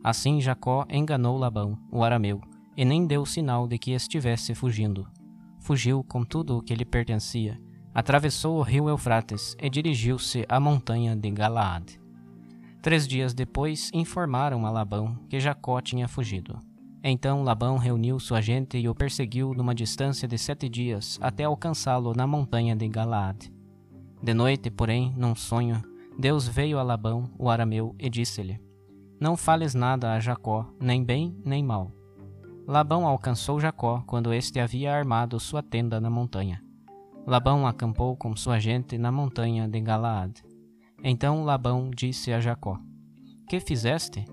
Assim 0.03 0.39
Jacó 0.39 0.85
enganou 0.87 1.39
Labão, 1.39 1.75
o 1.91 2.03
arameu, 2.03 2.39
e 2.77 2.85
nem 2.85 3.07
deu 3.07 3.25
sinal 3.25 3.67
de 3.67 3.79
que 3.79 3.93
estivesse 3.93 4.53
fugindo. 4.53 5.07
Fugiu 5.59 6.03
com 6.03 6.23
tudo 6.23 6.59
o 6.59 6.61
que 6.61 6.75
lhe 6.75 6.85
pertencia, 6.85 7.59
atravessou 7.95 8.59
o 8.59 8.61
rio 8.61 8.89
Eufrates 8.89 9.57
e 9.59 9.71
dirigiu-se 9.71 10.45
à 10.47 10.59
montanha 10.59 11.15
de 11.15 11.31
Galaad. 11.31 12.04
Três 12.85 13.07
dias 13.07 13.33
depois, 13.33 13.89
informaram 13.95 14.63
a 14.63 14.69
Labão 14.69 15.17
que 15.27 15.39
Jacó 15.39 15.81
tinha 15.81 16.07
fugido. 16.07 16.59
Então 17.03 17.41
Labão 17.41 17.79
reuniu 17.79 18.19
sua 18.19 18.41
gente 18.41 18.77
e 18.77 18.87
o 18.87 18.93
perseguiu 18.93 19.55
numa 19.55 19.73
distância 19.73 20.27
de 20.27 20.37
sete 20.37 20.69
dias 20.69 21.17
até 21.19 21.45
alcançá-lo 21.45 22.13
na 22.15 22.27
montanha 22.27 22.75
de 22.75 22.87
Galaad. 22.87 23.51
De 24.21 24.35
noite, 24.35 24.69
porém, 24.69 25.11
num 25.17 25.33
sonho, 25.33 25.81
Deus 26.15 26.47
veio 26.47 26.77
a 26.77 26.83
Labão, 26.83 27.27
o 27.39 27.49
arameu, 27.49 27.95
e 27.97 28.07
disse-lhe: 28.07 28.61
Não 29.19 29.35
fales 29.35 29.73
nada 29.73 30.13
a 30.13 30.19
Jacó, 30.19 30.71
nem 30.79 31.03
bem 31.03 31.35
nem 31.43 31.63
mal. 31.63 31.91
Labão 32.67 33.07
alcançou 33.07 33.59
Jacó 33.59 34.03
quando 34.05 34.31
este 34.31 34.59
havia 34.59 34.93
armado 34.93 35.39
sua 35.39 35.63
tenda 35.63 35.99
na 35.99 36.11
montanha. 36.11 36.61
Labão 37.25 37.65
acampou 37.65 38.15
com 38.15 38.35
sua 38.35 38.59
gente 38.59 38.95
na 38.95 39.11
montanha 39.11 39.67
de 39.67 39.81
Galaad. 39.81 40.39
Então 41.03 41.43
Labão 41.43 41.89
disse 41.89 42.31
a 42.31 42.39
Jacó: 42.39 42.79
Que 43.47 43.59
fizeste? 43.59 44.25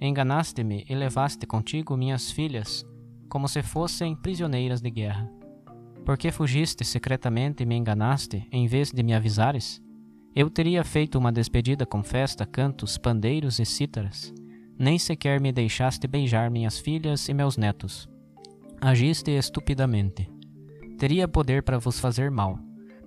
Enganaste-me 0.00 0.84
e 0.88 0.94
levaste 0.94 1.46
contigo 1.46 1.96
minhas 1.96 2.30
filhas, 2.30 2.84
como 3.28 3.48
se 3.48 3.62
fossem 3.62 4.16
prisioneiras 4.16 4.80
de 4.80 4.90
guerra. 4.90 5.30
Por 6.04 6.18
que 6.18 6.32
fugiste 6.32 6.84
secretamente 6.84 7.62
e 7.62 7.66
me 7.66 7.76
enganaste, 7.76 8.46
em 8.50 8.66
vez 8.66 8.90
de 8.90 9.02
me 9.02 9.14
avisares? 9.14 9.80
Eu 10.34 10.50
teria 10.50 10.82
feito 10.82 11.18
uma 11.18 11.30
despedida 11.30 11.86
com 11.86 12.02
festa, 12.02 12.44
cantos, 12.44 12.98
pandeiros 12.98 13.58
e 13.60 13.64
cítaras. 13.64 14.34
Nem 14.78 14.98
sequer 14.98 15.40
me 15.40 15.52
deixaste 15.52 16.08
beijar 16.08 16.50
minhas 16.50 16.78
filhas 16.78 17.28
e 17.28 17.34
meus 17.34 17.56
netos. 17.56 18.08
Agiste 18.80 19.30
estupidamente. 19.30 20.28
Teria 20.98 21.28
poder 21.28 21.62
para 21.62 21.78
vos 21.78 22.00
fazer 22.00 22.30
mal 22.30 22.58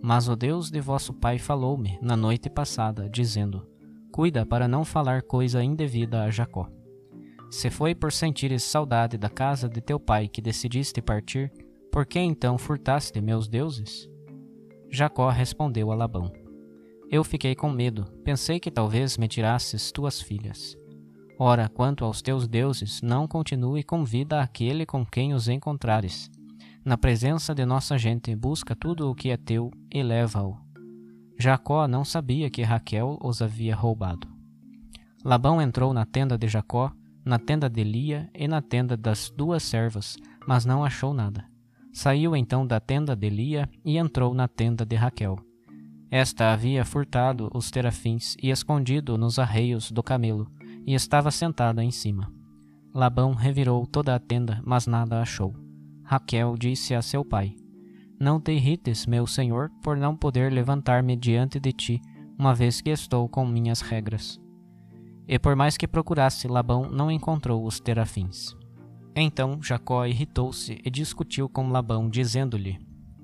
mas 0.06 0.30
o 0.30 0.36
Deus 0.36 0.70
de 0.70 0.80
vosso 0.80 1.12
pai 1.12 1.40
falou-me 1.40 1.98
na 2.00 2.16
noite 2.16 2.48
passada, 2.48 3.10
dizendo: 3.10 3.66
Cuida 4.12 4.46
para 4.46 4.68
não 4.68 4.86
falar 4.86 5.24
coisa 5.24 5.64
indevida 5.64 6.22
a 6.22 6.30
Jacó. 6.30 6.70
Se 7.50 7.72
foi 7.72 7.96
por 7.96 8.12
sentires 8.12 8.62
saudade 8.62 9.18
da 9.18 9.30
casa 9.30 9.68
de 9.68 9.82
teu 9.82 10.00
pai 10.00 10.28
que 10.28 10.44
decidiste 10.44 11.02
partir, 11.02 11.52
por 11.92 12.06
que 12.06 12.20
então 12.20 12.56
furtaste 12.56 13.20
meus 13.20 13.48
deuses? 13.48 14.08
Jacó 14.92 15.28
respondeu 15.30 15.92
a 15.92 15.96
Labão: 15.96 16.32
Eu 17.10 17.24
fiquei 17.24 17.56
com 17.56 17.72
medo, 17.72 18.06
pensei 18.24 18.60
que 18.60 18.70
talvez 18.70 19.18
me 19.18 19.28
tirasses 19.28 19.92
tuas 19.92 20.22
filhas. 20.22 20.78
Ora, 21.40 21.68
quanto 21.68 22.06
aos 22.06 22.22
teus 22.22 22.48
deuses, 22.48 23.02
não 23.02 23.28
continue 23.28 23.82
com 23.82 24.06
vida 24.06 24.40
aquele 24.40 24.86
com 24.86 25.04
quem 25.04 25.34
os 25.34 25.48
encontrares 25.48 26.30
na 26.86 26.96
presença 26.98 27.56
de 27.56 27.66
nossa 27.66 27.98
gente, 27.98 28.36
busca 28.36 28.76
tudo 28.76 29.10
o 29.10 29.16
que 29.16 29.32
é 29.32 29.38
teu 29.38 29.72
e 29.92 30.04
leva-o. 30.04 30.56
Jacó 31.38 31.88
não 31.88 32.06
sabia 32.06 32.48
que 32.50 32.62
Raquel 32.62 33.18
os 33.22 33.42
havia 33.42 33.76
roubado. 33.76 34.28
Labão 35.24 35.60
entrou 35.60 35.92
na 35.92 36.06
tenda 36.06 36.38
de 36.38 36.48
Jacó, 36.48 36.92
na 37.26 37.40
tenda 37.40 37.68
de 37.68 37.84
Lia 37.84 38.30
e 38.36 38.48
na 38.48 38.62
tenda 38.62 38.96
das 38.96 39.32
duas 39.36 39.64
servas, 39.64 40.16
mas 40.48 40.64
não 40.64 40.86
achou 40.86 41.12
nada. 41.12 41.44
Saiu 41.92 42.36
então 42.36 42.68
da 42.68 42.80
tenda 42.80 43.16
de 43.16 43.30
Lia 43.30 43.68
e 43.84 43.98
entrou 43.98 44.36
na 44.36 44.48
tenda 44.48 44.86
de 44.86 44.96
Raquel. 44.96 45.40
Esta 46.12 46.54
havia 46.54 46.86
furtado 46.86 47.50
os 47.52 47.72
terafins 47.72 48.38
e 48.42 48.52
escondido 48.52 49.18
nos 49.18 49.40
arreios 49.40 49.92
do 49.92 50.04
camelo, 50.04 50.48
e 50.86 50.94
estava 50.94 51.32
sentada 51.32 51.84
em 51.84 51.90
cima. 51.90 52.32
Labão 52.94 53.34
revirou 53.34 53.88
toda 53.88 54.14
a 54.14 54.20
tenda, 54.20 54.62
mas 54.64 54.86
nada 54.86 55.20
achou. 55.20 55.65
Raquel 56.06 56.56
disse 56.56 56.94
a 56.94 57.02
seu 57.02 57.26
pai: 57.26 57.56
Não 58.20 58.40
te 58.40 58.52
irrites, 58.52 59.08
meu 59.08 59.26
senhor, 59.26 59.72
por 59.82 59.98
não 59.98 60.16
poder 60.16 60.52
levantar-me 60.52 61.16
diante 61.16 61.60
de 61.60 61.74
ti, 61.74 62.02
uma 62.38 62.54
vez 62.54 62.80
que 62.80 62.92
estou 62.92 63.28
com 63.28 63.46
minhas 63.46 63.82
regras. 63.82 64.40
E 65.28 65.40
por 65.40 65.56
mais 65.56 65.76
que 65.76 65.88
procurasse, 65.88 66.48
Labão 66.48 66.90
não 66.92 67.10
encontrou 67.10 67.66
os 67.66 67.80
terafins. 67.80 68.56
Então 69.16 69.60
Jacó 69.62 70.06
irritou-se 70.06 70.80
e 70.86 70.92
discutiu 70.92 71.50
com 71.50 71.70
Labão, 71.70 72.08
dizendo-lhe: 72.08 72.78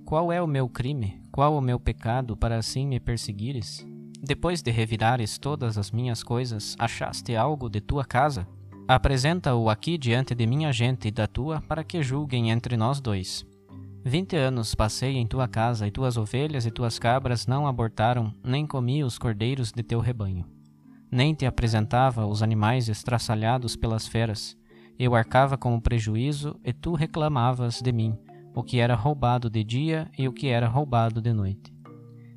Qual 0.03 0.31
é 0.31 0.41
o 0.41 0.47
meu 0.47 0.67
crime? 0.67 1.21
Qual 1.31 1.55
o 1.55 1.61
meu 1.61 1.79
pecado 1.79 2.35
para 2.35 2.57
assim 2.57 2.87
me 2.87 2.99
perseguires? 2.99 3.85
Depois 4.23 4.61
de 4.63 4.71
revirares 4.71 5.37
todas 5.37 5.77
as 5.77 5.91
minhas 5.91 6.23
coisas, 6.23 6.75
achaste 6.79 7.35
algo 7.35 7.69
de 7.69 7.79
tua 7.79 8.03
casa? 8.03 8.47
Apresenta-o 8.93 9.69
aqui 9.69 9.97
diante 9.97 10.35
de 10.35 10.45
minha 10.45 10.69
gente 10.73 11.07
e 11.07 11.11
da 11.11 11.25
tua, 11.25 11.61
para 11.61 11.81
que 11.81 12.03
julguem 12.03 12.49
entre 12.51 12.75
nós 12.75 12.99
dois. 12.99 13.45
Vinte 14.03 14.35
anos 14.35 14.75
passei 14.75 15.15
em 15.15 15.25
tua 15.25 15.47
casa, 15.47 15.87
e 15.87 15.91
tuas 15.91 16.17
ovelhas 16.17 16.65
e 16.65 16.71
tuas 16.71 16.99
cabras 16.99 17.47
não 17.47 17.65
abortaram, 17.65 18.33
nem 18.43 18.67
comi 18.67 19.01
os 19.01 19.17
cordeiros 19.17 19.71
de 19.71 19.81
teu 19.81 20.01
rebanho. 20.01 20.45
Nem 21.09 21.33
te 21.33 21.45
apresentava 21.45 22.25
os 22.25 22.43
animais 22.43 22.89
estraçalhados 22.89 23.77
pelas 23.77 24.09
feras. 24.09 24.57
Eu 24.99 25.15
arcava 25.15 25.57
com 25.57 25.73
o 25.73 25.81
prejuízo, 25.81 26.59
e 26.61 26.73
tu 26.73 26.93
reclamavas 26.93 27.81
de 27.81 27.93
mim, 27.93 28.13
o 28.53 28.61
que 28.61 28.77
era 28.79 28.93
roubado 28.93 29.49
de 29.49 29.63
dia 29.63 30.11
e 30.17 30.27
o 30.27 30.33
que 30.33 30.47
era 30.47 30.67
roubado 30.67 31.21
de 31.21 31.31
noite. 31.31 31.73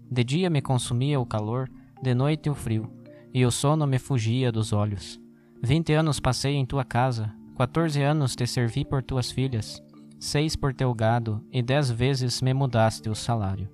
De 0.09 0.23
dia 0.23 0.49
me 0.49 0.63
consumia 0.63 1.19
o 1.19 1.27
calor, 1.27 1.69
de 2.01 2.15
noite 2.15 2.49
o 2.49 2.55
frio, 2.55 2.89
e 3.35 3.45
o 3.45 3.51
sono 3.51 3.89
me 3.89 3.99
fugia 3.99 4.53
dos 4.53 4.73
olhos. 4.73 5.24
Vinte 5.64 5.94
anos 5.94 6.21
passei 6.21 6.56
em 6.56 6.66
tua 6.66 6.85
casa, 6.85 7.33
quatorze 7.54 8.02
anos 8.02 8.37
te 8.37 8.47
servi 8.47 8.85
por 8.85 9.02
tuas 9.02 9.30
filhas, 9.30 9.83
seis 10.21 10.54
por 10.54 10.75
teu 10.75 10.92
gado, 10.92 11.42
e 11.50 11.62
dez 11.62 11.90
vezes 11.90 12.42
me 12.42 12.52
mudaste 12.52 13.09
o 13.09 13.14
salário. 13.14 13.66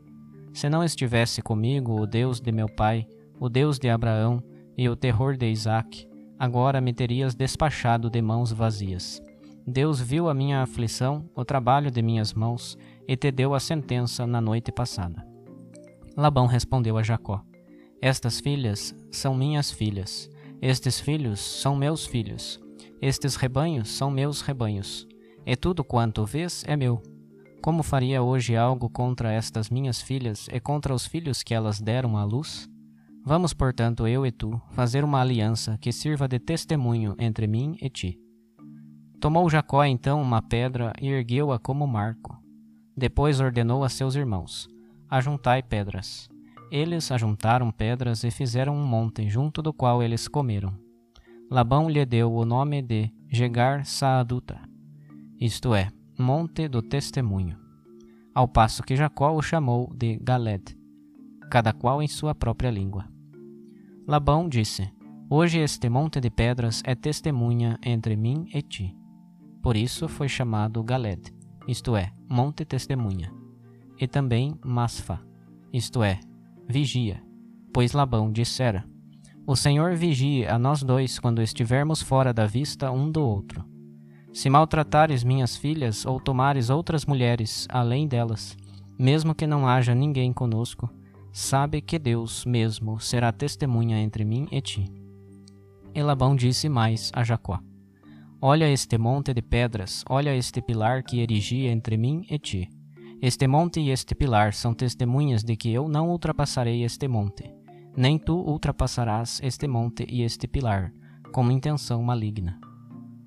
Se 0.54 0.68
não 0.68 0.84
estivesse 0.84 1.42
comigo 1.42 2.00
o 2.00 2.06
Deus 2.06 2.40
de 2.40 2.52
meu 2.52 2.68
pai, 2.68 3.08
o 3.40 3.48
Deus 3.48 3.76
de 3.76 3.90
Abraão 3.90 4.40
e 4.78 4.88
o 4.88 4.94
terror 4.94 5.36
de 5.36 5.50
Isaque, 5.50 6.06
agora 6.38 6.80
me 6.80 6.92
terias 6.92 7.34
despachado 7.34 8.08
de 8.08 8.22
mãos 8.22 8.52
vazias. 8.52 9.20
Deus 9.66 10.00
viu 10.00 10.28
a 10.28 10.34
minha 10.34 10.62
aflição, 10.62 11.28
o 11.34 11.44
trabalho 11.44 11.90
de 11.90 12.00
minhas 12.00 12.32
mãos, 12.32 12.78
e 13.08 13.16
te 13.16 13.32
deu 13.32 13.52
a 13.52 13.58
sentença 13.58 14.24
na 14.28 14.40
noite 14.40 14.70
passada. 14.70 15.26
Labão 16.16 16.46
respondeu 16.46 16.96
a 16.96 17.02
Jacó: 17.02 17.42
Estas 18.00 18.38
filhas 18.38 18.94
são 19.10 19.34
minhas 19.34 19.72
filhas 19.72 20.30
estes 20.62 21.00
filhos 21.00 21.40
são 21.40 21.74
meus 21.74 22.04
filhos, 22.04 22.60
estes 23.00 23.34
rebanhos 23.34 23.88
são 23.88 24.10
meus 24.10 24.42
rebanhos, 24.42 25.06
e 25.46 25.56
tudo 25.56 25.82
quanto 25.82 26.26
vês 26.26 26.62
é 26.66 26.76
meu. 26.76 27.02
Como 27.62 27.82
faria 27.82 28.22
hoje 28.22 28.56
algo 28.56 28.88
contra 28.88 29.32
estas 29.32 29.70
minhas 29.70 30.00
filhas 30.02 30.48
e 30.52 30.60
contra 30.60 30.94
os 30.94 31.06
filhos 31.06 31.42
que 31.42 31.54
elas 31.54 31.80
deram 31.80 32.16
à 32.16 32.24
luz? 32.24 32.68
Vamos, 33.24 33.52
portanto, 33.52 34.06
eu 34.06 34.24
e 34.26 34.30
tu, 34.30 34.60
fazer 34.70 35.04
uma 35.04 35.20
aliança 35.20 35.78
que 35.78 35.92
sirva 35.92 36.26
de 36.26 36.38
testemunho 36.38 37.14
entre 37.18 37.46
mim 37.46 37.76
e 37.80 37.90
ti. 37.90 38.18
Tomou 39.20 39.48
Jacó 39.50 39.84
então 39.84 40.20
uma 40.20 40.40
pedra 40.40 40.92
e 41.00 41.08
ergueu-a 41.08 41.58
como 41.58 41.86
marco. 41.86 42.38
Depois 42.96 43.40
ordenou 43.40 43.84
a 43.84 43.88
seus 43.90 44.14
irmãos: 44.14 44.68
Ajuntai 45.08 45.62
pedras. 45.62 46.30
Eles 46.70 47.10
ajuntaram 47.10 47.72
pedras 47.72 48.22
e 48.22 48.30
fizeram 48.30 48.76
um 48.76 48.86
monte 48.86 49.28
junto 49.28 49.60
do 49.60 49.72
qual 49.72 50.02
eles 50.02 50.28
comeram. 50.28 50.72
Labão 51.50 51.88
lhe 51.88 52.06
deu 52.06 52.32
o 52.32 52.44
nome 52.44 52.80
de 52.80 53.10
Jegar 53.28 53.84
Saaduta, 53.84 54.60
isto 55.40 55.74
é, 55.74 55.88
Monte 56.16 56.68
do 56.68 56.80
Testemunho, 56.80 57.58
ao 58.34 58.46
passo 58.46 58.82
que 58.84 58.94
Jacó 58.94 59.32
o 59.32 59.42
chamou 59.42 59.92
de 59.96 60.16
Galed, 60.18 60.76
cada 61.50 61.72
qual 61.72 62.00
em 62.00 62.06
sua 62.06 62.34
própria 62.34 62.70
língua. 62.70 63.08
Labão 64.06 64.48
disse: 64.48 64.92
Hoje 65.28 65.58
este 65.58 65.88
monte 65.88 66.20
de 66.20 66.30
pedras 66.30 66.82
é 66.84 66.94
testemunha 66.94 67.78
entre 67.82 68.16
mim 68.16 68.46
e 68.54 68.62
ti. 68.62 68.96
Por 69.62 69.76
isso 69.76 70.06
foi 70.08 70.28
chamado 70.28 70.84
Galed, 70.84 71.32
isto 71.66 71.96
é, 71.96 72.12
Monte 72.28 72.64
Testemunha, 72.64 73.32
e 73.98 74.06
também 74.06 74.54
Masfa, 74.64 75.20
isto 75.72 76.02
é, 76.02 76.20
Vigia, 76.70 77.20
pois 77.72 77.92
Labão 77.92 78.30
dissera: 78.30 78.84
O 79.44 79.56
Senhor 79.56 79.96
vigie 79.96 80.46
a 80.46 80.56
nós 80.56 80.84
dois 80.84 81.18
quando 81.18 81.42
estivermos 81.42 82.00
fora 82.00 82.32
da 82.32 82.46
vista 82.46 82.92
um 82.92 83.10
do 83.10 83.20
outro. 83.20 83.64
Se 84.32 84.48
maltratares 84.48 85.24
minhas 85.24 85.56
filhas 85.56 86.06
ou 86.06 86.20
tomares 86.20 86.70
outras 86.70 87.04
mulheres 87.04 87.66
além 87.68 88.06
delas, 88.06 88.56
mesmo 88.96 89.34
que 89.34 89.48
não 89.48 89.66
haja 89.66 89.96
ninguém 89.96 90.32
conosco, 90.32 90.88
sabe 91.32 91.80
que 91.80 91.98
Deus 91.98 92.44
mesmo 92.44 93.00
será 93.00 93.32
testemunha 93.32 93.98
entre 93.98 94.24
mim 94.24 94.46
e 94.52 94.60
ti. 94.60 94.84
E 95.92 96.00
Labão 96.00 96.36
disse 96.36 96.68
mais 96.68 97.10
a 97.12 97.24
Jacó: 97.24 97.58
Olha 98.40 98.70
este 98.70 98.96
monte 98.96 99.34
de 99.34 99.42
pedras, 99.42 100.04
olha 100.08 100.36
este 100.36 100.62
pilar 100.62 101.02
que 101.02 101.18
erigi 101.18 101.66
entre 101.66 101.96
mim 101.96 102.24
e 102.30 102.38
ti. 102.38 102.70
Este 103.22 103.46
monte 103.46 103.80
e 103.80 103.90
este 103.90 104.14
pilar 104.14 104.54
são 104.54 104.72
testemunhas 104.72 105.44
de 105.44 105.54
que 105.54 105.70
eu 105.70 105.88
não 105.88 106.08
ultrapassarei 106.08 106.84
este 106.84 107.06
monte, 107.06 107.52
nem 107.94 108.18
tu 108.18 108.34
ultrapassarás 108.34 109.40
este 109.42 109.68
monte 109.68 110.06
e 110.08 110.22
este 110.22 110.48
pilar, 110.48 110.90
com 111.30 111.50
intenção 111.50 112.02
maligna. 112.02 112.58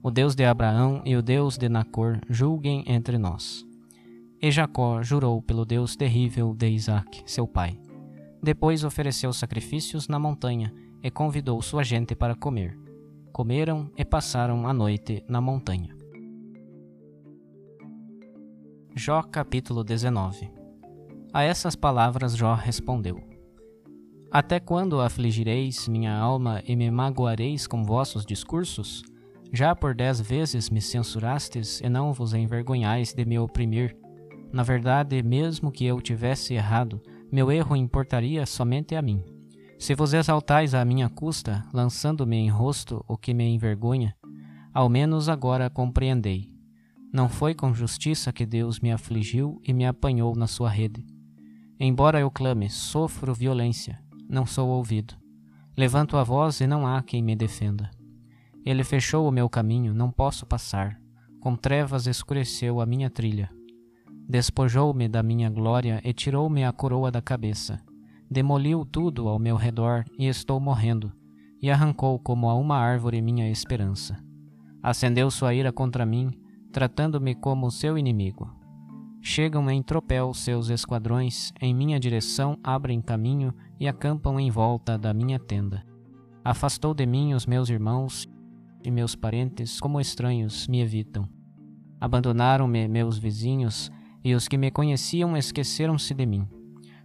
O 0.01 0.09
Deus 0.09 0.33
de 0.33 0.45
Abraão 0.45 1.03
e 1.05 1.15
o 1.15 1.21
Deus 1.21 1.59
de 1.59 1.69
Nacor 1.69 2.19
julguem 2.27 2.83
entre 2.87 3.19
nós. 3.19 3.63
E 4.41 4.49
Jacó 4.49 5.03
jurou 5.03 5.43
pelo 5.43 5.63
Deus 5.63 5.95
terrível 5.95 6.55
de 6.55 6.69
Isaac, 6.69 7.21
seu 7.25 7.47
pai. 7.47 7.79
Depois 8.41 8.83
ofereceu 8.83 9.31
sacrifícios 9.31 10.07
na 10.07 10.17
montanha 10.17 10.73
e 11.03 11.11
convidou 11.11 11.61
sua 11.61 11.83
gente 11.83 12.15
para 12.15 12.35
comer. 12.35 12.75
Comeram 13.31 13.91
e 13.95 14.03
passaram 14.03 14.67
a 14.67 14.73
noite 14.73 15.23
na 15.29 15.39
montanha. 15.39 16.02
Jó 18.95 19.23
capítulo 19.23 19.83
19 19.83 20.51
A 21.33 21.41
essas 21.41 21.75
palavras 21.75 22.35
Jó 22.35 22.53
respondeu: 22.53 23.19
Até 24.31 24.59
quando 24.59 25.01
afligireis 25.01 25.87
minha 25.87 26.15
alma 26.15 26.61
e 26.67 26.75
me 26.75 26.91
magoareis 26.91 27.65
com 27.65 27.83
vossos 27.83 28.23
discursos? 28.23 29.01
Já 29.51 29.75
por 29.75 29.95
dez 29.95 30.21
vezes 30.21 30.69
me 30.69 30.79
censurastes 30.79 31.81
e 31.81 31.89
não 31.89 32.13
vos 32.13 32.35
envergonhais 32.35 33.15
de 33.15 33.25
me 33.25 33.39
oprimir. 33.39 33.97
Na 34.51 34.61
verdade, 34.61 35.23
mesmo 35.23 35.71
que 35.71 35.85
eu 35.85 35.99
tivesse 35.99 36.53
errado, 36.53 37.01
meu 37.31 37.51
erro 37.51 37.75
importaria 37.75 38.45
somente 38.45 38.93
a 38.95 39.01
mim. 39.01 39.23
Se 39.79 39.95
vos 39.95 40.13
exaltais 40.13 40.75
à 40.75 40.85
minha 40.85 41.09
custa, 41.09 41.63
lançando-me 41.73 42.37
em 42.37 42.49
rosto 42.49 43.03
o 43.07 43.17
que 43.17 43.33
me 43.33 43.43
envergonha, 43.43 44.15
ao 44.71 44.87
menos 44.87 45.29
agora 45.29 45.67
compreendei. 45.67 46.52
Não 47.13 47.29
foi 47.29 47.53
com 47.53 47.71
justiça 47.71 48.33
que 48.33 48.43
Deus 48.43 48.79
me 48.79 48.91
afligiu 48.91 49.61
e 49.63 49.71
me 49.71 49.85
apanhou 49.85 50.35
na 50.35 50.47
sua 50.47 50.67
rede. 50.67 51.05
Embora 51.79 52.19
eu 52.19 52.31
clame, 52.31 52.71
sofro 52.71 53.35
violência, 53.35 53.99
não 54.27 54.47
sou 54.47 54.69
ouvido. 54.69 55.13
Levanto 55.77 56.17
a 56.17 56.23
voz 56.23 56.59
e 56.59 56.65
não 56.65 56.87
há 56.87 57.03
quem 57.03 57.21
me 57.21 57.35
defenda. 57.35 57.91
Ele 58.65 58.83
fechou 58.83 59.27
o 59.27 59.31
meu 59.31 59.47
caminho, 59.47 59.93
não 59.93 60.09
posso 60.09 60.43
passar. 60.47 60.99
Com 61.39 61.55
trevas 61.55 62.07
escureceu 62.07 62.81
a 62.81 62.85
minha 62.85 63.11
trilha. 63.11 63.47
Despojou-me 64.27 65.07
da 65.07 65.21
minha 65.21 65.51
glória 65.51 66.01
e 66.03 66.13
tirou-me 66.13 66.63
a 66.63 66.71
coroa 66.71 67.11
da 67.11 67.21
cabeça. 67.21 67.79
Demoliu 68.27 68.85
tudo 68.85 69.27
ao 69.27 69.37
meu 69.37 69.55
redor 69.55 70.03
e 70.17 70.27
estou 70.27 70.59
morrendo, 70.59 71.11
e 71.61 71.69
arrancou 71.69 72.17
como 72.17 72.49
a 72.49 72.55
uma 72.55 72.77
árvore 72.77 73.21
minha 73.21 73.51
esperança. 73.51 74.17
Acendeu 74.81 75.29
sua 75.29 75.53
ira 75.53 75.71
contra 75.71 76.05
mim, 76.05 76.31
tratando-me 76.73 77.35
como 77.35 77.69
seu 77.69 77.99
inimigo. 77.99 78.49
Chegam 79.21 79.69
em 79.69 79.81
tropel 79.81 80.33
seus 80.33 80.69
esquadrões, 80.69 81.53
em 81.61 81.73
minha 81.73 81.99
direção 81.99 82.57
abrem 82.63 82.99
caminho 82.99 83.53
e 83.79 83.87
acampam 83.87 84.39
em 84.39 84.49
volta 84.49 84.97
da 84.97 85.13
minha 85.13 85.39
tenda. 85.39 85.85
Afastou 86.43 86.93
de 86.93 87.05
mim 87.05 87.35
os 87.35 87.45
meus 87.45 87.69
irmãos 87.69 88.27
e 88.83 88.89
meus 88.89 89.15
parentes, 89.15 89.79
como 89.79 90.01
estranhos, 90.01 90.67
me 90.67 90.81
evitam. 90.81 91.29
Abandonaram-me 92.01 92.87
meus 92.87 93.19
vizinhos 93.19 93.91
e 94.23 94.33
os 94.33 94.47
que 94.47 94.57
me 94.57 94.71
conheciam 94.71 95.37
esqueceram-se 95.37 96.13
de 96.13 96.25
mim. 96.25 96.47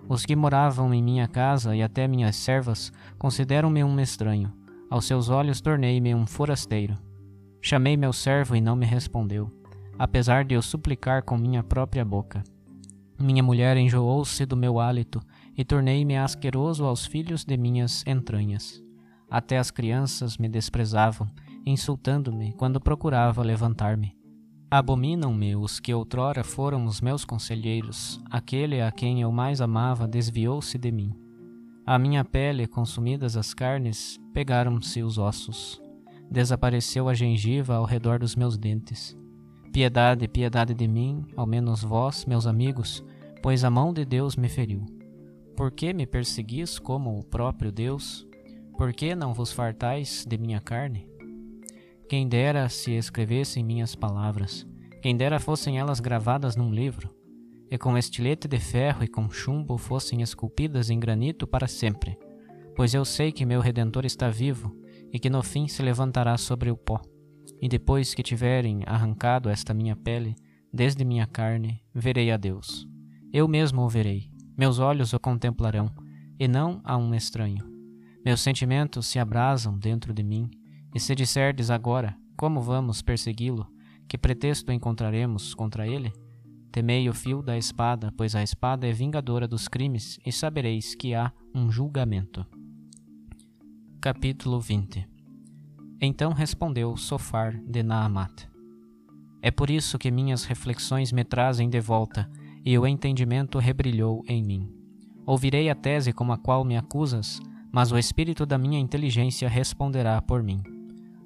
Os 0.09 0.25
que 0.25 0.35
moravam 0.35 0.95
em 0.95 1.03
minha 1.03 1.29
casa 1.29 1.77
e 1.77 1.83
até 1.83 2.09
minhas 2.09 2.37
servas 2.37 2.91
consideram-me 3.19 3.85
um 3.85 4.01
estranho. 4.01 4.51
Aos 4.89 5.05
seus 5.05 5.29
olhos 5.29 5.61
tornei-me 5.61 6.15
um 6.15 6.27
forasteiro. 6.27 6.97
Chamei 7.61 7.97
meu 7.97 8.13
servo 8.13 8.57
e 8.57 8.61
não 8.61 8.75
me 8.75 8.87
respondeu, 8.87 9.53
apesar 9.99 10.45
de 10.45 10.55
eu 10.55 10.63
suplicar 10.63 11.23
com 11.23 11.37
minha 11.37 11.63
própria 11.63 12.05
boca. 12.05 12.45
Minha 13.19 13.43
mulher 13.43 13.77
enjoou-se 13.77 14.47
do 14.47 14.57
meu 14.57 14.79
hálito 14.79 15.21
e 15.57 15.65
tornei-me 15.65 16.17
asqueroso 16.17 16.85
aos 16.85 17.05
filhos 17.05 17.45
de 17.45 17.57
minhas 17.57 18.05
entranhas. 18.07 18.81
Até 19.29 19.59
as 19.59 19.71
crianças 19.71 20.39
me 20.39 20.49
desprezavam, 20.49 21.27
insultando-me 21.67 22.53
quando 22.53 22.81
procurava 22.81 23.43
levantar-me. 23.43 24.17
Abominam-me 24.71 25.57
os 25.57 25.81
que 25.81 25.93
outrora 25.93 26.45
foram 26.45 26.85
os 26.85 27.01
meus 27.01 27.25
conselheiros, 27.25 28.21
aquele 28.31 28.81
a 28.81 28.93
quem 28.93 29.21
eu 29.23 29.33
mais 29.33 29.61
amava 29.61 30.07
desviou-se 30.07 30.79
de 30.79 30.93
mim. 30.93 31.13
A 31.87 31.99
minha 31.99 32.23
pele, 32.23 32.67
consumidas 32.67 33.37
as 33.37 33.55
carnes, 33.55 34.21
pegaram-se 34.33 35.03
os 35.03 35.17
ossos. 35.17 35.81
Desapareceu 36.31 37.09
a 37.09 37.15
gengiva 37.15 37.77
ao 37.77 37.87
redor 37.87 38.19
dos 38.19 38.37
meus 38.37 38.59
dentes. 38.59 39.17
Piedade, 39.73 40.27
piedade 40.27 40.75
de 40.75 40.89
mim, 40.89 41.25
ao 41.37 41.47
menos 41.47 41.83
vós, 41.83 42.25
meus 42.25 42.47
amigos, 42.47 43.05
pois 43.43 43.65
a 43.65 43.71
mão 43.71 43.93
de 43.93 44.05
Deus 44.05 44.35
me 44.37 44.49
feriu. 44.49 44.85
Por 45.57 45.71
que 45.71 45.93
me 45.93 46.07
perseguis 46.07 46.79
como 46.79 47.19
o 47.19 47.25
próprio 47.25 47.71
Deus? 47.71 48.27
Por 48.77 48.93
que 48.93 49.15
não 49.15 49.35
vos 49.35 49.53
fartais 49.53 50.25
de 50.27 50.39
minha 50.39 50.61
carne? 50.61 51.09
Quem 52.09 52.27
dera 52.27 52.69
se 52.69 52.93
escrevessem 52.93 53.63
minhas 53.63 53.95
palavras, 53.95 54.67
quem 55.03 55.17
dera 55.17 55.39
fossem 55.39 55.79
elas 55.79 56.01
gravadas 56.01 56.57
num 56.57 56.73
livro, 56.73 57.15
e 57.71 57.77
com 57.77 57.99
estilete 57.99 58.49
de 58.49 58.59
ferro 58.59 59.05
e 59.05 59.09
com 59.09 59.29
chumbo 59.31 59.77
fossem 59.77 60.23
esculpidas 60.23 60.91
em 60.91 60.99
granito 60.99 61.47
para 61.47 61.69
sempre, 61.69 62.17
pois 62.75 62.95
eu 62.95 63.05
sei 63.05 63.31
que 63.31 63.45
meu 63.45 63.61
Redentor 63.61 64.07
está 64.07 64.31
vivo 64.31 64.75
e 65.13 65.19
que 65.19 65.29
no 65.29 65.43
fim 65.43 65.69
se 65.69 65.83
levantará 65.83 66.37
sobre 66.39 66.71
o 66.71 66.77
pó. 66.77 67.01
E 67.61 67.69
depois 67.69 68.15
que 68.15 68.23
tiverem 68.23 68.83
arrancado 68.87 69.49
esta 69.49 69.75
minha 69.75 69.97
pele, 69.97 70.37
desde 70.73 71.05
minha 71.05 71.27
carne, 71.27 71.83
verei 71.93 72.31
a 72.31 72.37
Deus. 72.37 72.87
Eu 73.33 73.49
mesmo 73.49 73.83
o 73.83 73.89
verei, 73.89 74.31
meus 74.57 74.79
olhos 74.79 75.13
o 75.13 75.19
contemplarão, 75.19 75.91
e 76.39 76.47
não 76.47 76.81
a 76.85 76.97
um 76.97 77.15
estranho. 77.15 77.65
Meus 78.25 78.41
sentimentos 78.41 79.07
se 79.07 79.19
abrasam 79.19 79.77
dentro 79.77 80.15
de 80.15 80.23
mim, 80.23 80.51
e 80.95 81.01
se 81.01 81.15
disserdes 81.15 81.71
agora, 81.71 82.17
como 82.37 82.61
vamos 82.61 83.03
persegui-lo, 83.03 83.67
que 84.09 84.17
pretexto 84.17 84.73
encontraremos 84.73 85.53
contra 85.55 85.87
ele? 85.87 86.13
Temei 86.71 87.09
o 87.09 87.15
fio 87.15 87.43
da 87.43 87.59
espada, 87.59 88.13
pois 88.17 88.35
a 88.35 88.43
espada 88.43 88.87
é 88.87 88.93
vingadora 88.93 89.49
dos 89.49 89.67
crimes, 89.67 90.19
e 90.25 90.31
sabereis 90.31 90.95
que 90.95 91.15
há 91.15 91.33
um 91.55 91.71
julgamento. 91.71 92.47
Capítulo 94.01 94.61
20 94.61 95.18
Então 96.01 96.33
respondeu 96.33 96.97
Sofar 96.97 97.55
de 97.55 97.83
Naamat: 97.83 98.47
É 99.43 99.51
por 99.51 99.69
isso 99.69 99.99
que 99.99 100.13
minhas 100.13 100.45
reflexões 100.45 101.11
me 101.11 101.25
trazem 101.25 101.69
de 101.69 101.81
volta, 101.81 102.31
e 102.65 102.79
o 102.79 102.87
entendimento 102.87 103.59
rebrilhou 103.59 104.23
em 104.29 104.41
mim. 104.41 104.73
Ouvirei 105.27 105.69
a 105.69 105.75
tese 105.75 106.13
com 106.13 106.31
a 106.33 106.39
qual 106.39 106.65
me 106.65 106.77
acusas, 106.77 107.41
mas 107.73 107.91
o 107.91 107.99
espírito 107.99 108.47
da 108.47 108.57
minha 108.57 108.79
inteligência 108.79 109.49
responderá 109.49 110.23
por 110.23 110.41
mim. 110.41 110.63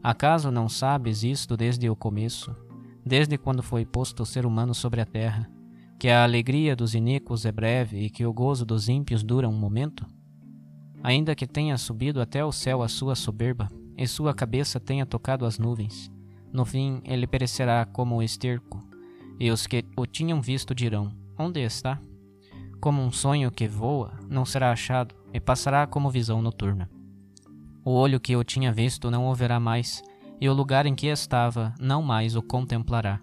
Acaso 0.03 0.51
não 0.51 0.71
sabes 0.71 1.23
isto 1.23 1.55
desde 1.55 1.91
o 1.91 1.95
começo, 1.95 2.57
desde 3.05 3.37
quando 3.37 3.63
foi 3.63 3.85
posto 3.85 4.23
o 4.23 4.27
ser 4.27 4.47
humano 4.47 4.75
sobre 4.75 5.03
a 5.03 5.07
terra, 5.07 5.51
que 5.99 6.09
a 6.09 6.25
alegria 6.25 6.75
dos 6.75 6.95
iníquos 6.95 7.45
é 7.45 7.53
breve 7.53 8.01
e 8.01 8.11
que 8.11 8.25
o 8.25 8.33
gozo 8.33 8.65
dos 8.65 8.89
ímpios 8.89 9.23
dura 9.23 9.49
um 9.49 9.57
momento? 9.57 10.07
Ainda 11.03 11.35
que 11.35 11.47
tenha 11.47 11.77
subido 11.77 12.23
até 12.23 12.43
o 12.45 12.51
céu 12.51 12.83
a 12.83 12.89
sua 12.89 13.15
soberba, 13.15 13.69
e 13.97 14.07
sua 14.07 14.35
cabeça 14.35 14.81
tenha 14.81 15.07
tocado 15.07 15.45
as 15.45 15.59
nuvens, 15.59 16.11
no 16.53 16.65
fim 16.65 17.01
ele 17.05 17.27
perecerá 17.27 17.85
como 17.85 18.17
o 18.17 18.23
esterco, 18.23 18.81
e 19.39 19.51
os 19.51 19.67
que 19.67 19.85
o 19.97 20.07
tinham 20.07 20.41
visto 20.41 20.75
dirão: 20.75 21.13
Onde 21.39 21.61
está? 21.61 21.99
como 22.83 23.01
um 23.01 23.13
sonho 23.13 23.49
que 23.49 23.69
voa, 23.69 24.13
não 24.29 24.45
será 24.45 24.73
achado, 24.73 25.15
e 25.33 25.39
passará 25.39 25.87
como 25.87 26.11
visão 26.11 26.43
noturna. 26.43 26.91
O 27.85 27.93
olho 27.93 28.19
que 28.19 28.35
o 28.35 28.43
tinha 28.43 28.73
visto 28.73 29.09
não 29.09 29.27
o 29.27 29.35
verá 29.35 29.61
mais, 29.61 30.03
e 30.41 30.49
o 30.49 30.53
lugar 30.53 30.85
em 30.85 30.93
que 30.93 31.07
estava 31.07 31.73
não 31.79 32.03
mais 32.03 32.35
o 32.35 32.43
contemplará. 32.43 33.21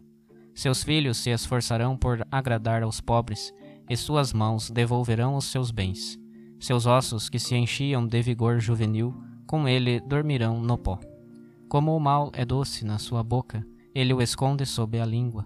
Seus 0.56 0.82
filhos 0.82 1.18
se 1.18 1.30
esforçarão 1.30 1.98
por 1.98 2.26
agradar 2.32 2.84
aos 2.84 3.02
pobres, 3.02 3.54
e 3.90 3.98
suas 3.98 4.32
mãos 4.32 4.70
devolverão 4.70 5.36
os 5.36 5.52
seus 5.52 5.72
bens. 5.72 6.18
Seus 6.58 6.86
ossos 6.86 7.30
que 7.30 7.38
se 7.38 7.54
enchiam 7.54 8.08
de 8.08 8.22
vigor 8.22 8.62
juvenil, 8.62 9.14
com 9.50 9.68
ele 9.68 10.00
dormirão 10.00 10.62
no 10.62 10.78
pó. 10.78 11.00
Como 11.68 11.98
o 11.98 12.00
mal 12.00 12.30
é 12.34 12.46
doce 12.46 12.86
na 12.86 13.00
sua 13.00 13.24
boca, 13.24 13.66
ele 13.96 14.14
o 14.14 14.22
esconde 14.22 14.64
sob 14.64 15.00
a 15.00 15.06
língua. 15.06 15.44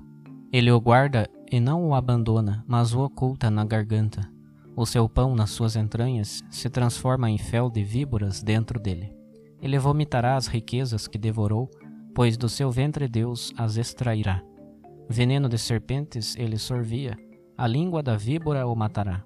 Ele 0.52 0.70
o 0.70 0.82
guarda 0.82 1.30
e 1.50 1.58
não 1.58 1.88
o 1.88 1.96
abandona, 1.96 2.66
mas 2.68 2.94
o 2.94 3.00
oculta 3.00 3.50
na 3.50 3.63
garganta. 3.63 4.30
O 4.76 4.86
seu 4.86 5.08
pão 5.08 5.34
nas 5.34 5.52
suas 5.52 5.78
entranhas 5.78 6.44
se 6.50 6.70
transforma 6.70 7.30
em 7.30 7.38
fel 7.38 7.70
de 7.70 7.82
víboras 7.82 8.44
dentro 8.44 8.78
dele. 8.78 9.16
Ele 9.62 9.80
vomitará 9.80 10.36
as 10.36 10.48
riquezas 10.48 11.08
que 11.08 11.18
devorou, 11.18 11.72
pois 12.13 12.36
do 12.36 12.50
seu 12.50 12.70
ventre 12.70 13.08
Deus 13.08 13.54
as 13.58 13.78
extrairá. 13.78 14.44
Veneno 15.08 15.48
de 15.48 15.58
serpentes 15.58 16.36
ele 16.36 16.58
sorvia, 16.58 17.18
a 17.58 17.66
língua 17.66 18.04
da 18.04 18.18
víbora 18.18 18.68
o 18.68 18.76
matará. 18.76 19.24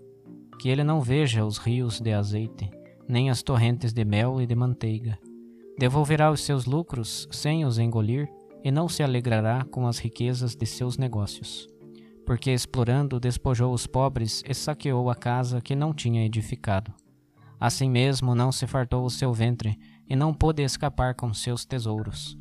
Que 0.60 0.70
ele 0.70 0.84
não 0.84 1.02
veja 1.02 1.44
os 1.44 1.58
rios 1.58 2.00
de 2.00 2.14
azeite, 2.14 2.70
nem 3.08 3.30
as 3.30 3.42
torrentes 3.42 3.94
de 3.94 4.04
mel 4.04 4.42
e 4.42 4.46
de 4.46 4.56
manteiga. 4.56 5.18
Devolverá 5.78 6.32
os 6.32 6.42
seus 6.42 6.66
lucros 6.66 7.28
sem 7.32 7.66
os 7.66 7.78
engolir, 7.78 8.30
e 8.64 8.72
não 8.72 8.90
se 8.90 9.04
alegrará 9.04 9.64
com 9.66 9.88
as 9.88 10.00
riquezas 10.00 10.56
de 10.56 10.66
seus 10.66 10.98
negócios 10.98 11.68
porque 12.28 12.52
explorando 12.52 13.22
despojou 13.22 13.74
os 13.74 13.88
pobres 13.88 14.44
e 14.46 14.54
saqueou 14.54 15.10
a 15.10 15.16
casa 15.16 15.62
que 15.62 15.74
não 15.74 15.94
tinha 15.94 16.26
edificado. 16.26 16.94
Assim 17.58 17.90
mesmo 17.90 18.36
não 18.36 18.52
se 18.52 18.68
fartou 18.68 19.06
o 19.06 19.10
seu 19.10 19.34
ventre, 19.34 19.80
e 20.10 20.16
não 20.16 20.34
pôde 20.34 20.62
escapar 20.62 21.16
com 21.16 21.34
seus 21.34 21.66
tesouros. 21.66 22.38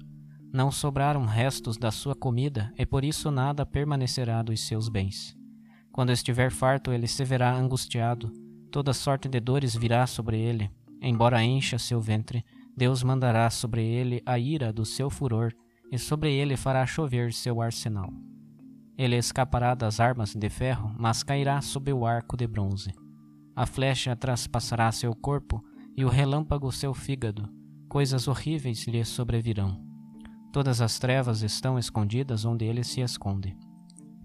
Não 0.53 0.73
sobraram 0.73 1.25
restos 1.25 1.77
da 1.77 1.93
sua 1.93 2.17
comida, 2.17 2.73
e 2.77 2.85
por 2.85 3.05
isso 3.05 3.31
nada 3.31 3.65
permanecerá 3.65 4.43
dos 4.43 4.61
seus 4.67 4.89
bens. 4.89 5.37
Quando 5.93 6.11
estiver 6.11 6.51
farto, 6.51 6.93
ele 6.93 7.07
se 7.07 7.25
verá 7.25 7.55
angustiado, 7.55 8.33
toda 8.77 8.93
sorte 8.93 9.27
de 9.27 9.41
dores 9.41 9.75
virá 9.75 10.07
sobre 10.07 10.39
ele. 10.39 10.71
Embora 11.01 11.43
encha 11.43 11.79
seu 11.79 11.99
ventre, 11.99 12.45
Deus 12.77 13.03
mandará 13.03 13.49
sobre 13.49 13.83
ele 13.83 14.23
a 14.27 14.39
ira 14.39 14.71
do 14.71 14.85
seu 14.85 15.09
furor, 15.09 15.51
e 15.91 15.99
sobre 15.99 16.35
ele 16.35 16.59
fará 16.59 16.85
chover 16.85 17.33
seu 17.33 17.63
arsenal. 17.63 18.13
Ele 18.99 19.17
escapará 19.17 19.75
das 19.75 19.99
armas 19.99 20.35
de 20.35 20.51
ferro, 20.51 20.95
mas 20.99 21.23
cairá 21.23 21.63
sob 21.63 21.91
o 21.91 22.05
arco 22.05 22.37
de 22.37 22.47
bronze. 22.47 22.93
A 23.57 23.65
flecha 23.65 24.15
traspassará 24.15 24.93
seu 24.93 25.15
corpo 25.15 25.65
e 25.97 26.05
o 26.05 26.11
relâmpago 26.11 26.71
seu 26.71 26.93
fígado. 26.93 27.49
Coisas 27.89 28.29
horríveis 28.29 28.87
lhe 28.87 29.03
sobrevirão. 29.07 29.83
Todas 30.53 30.83
as 30.83 30.99
trevas 30.99 31.41
estão 31.41 31.79
escondidas 31.79 32.45
onde 32.45 32.67
ele 32.67 32.85
se 32.85 33.01
esconde. 33.01 33.57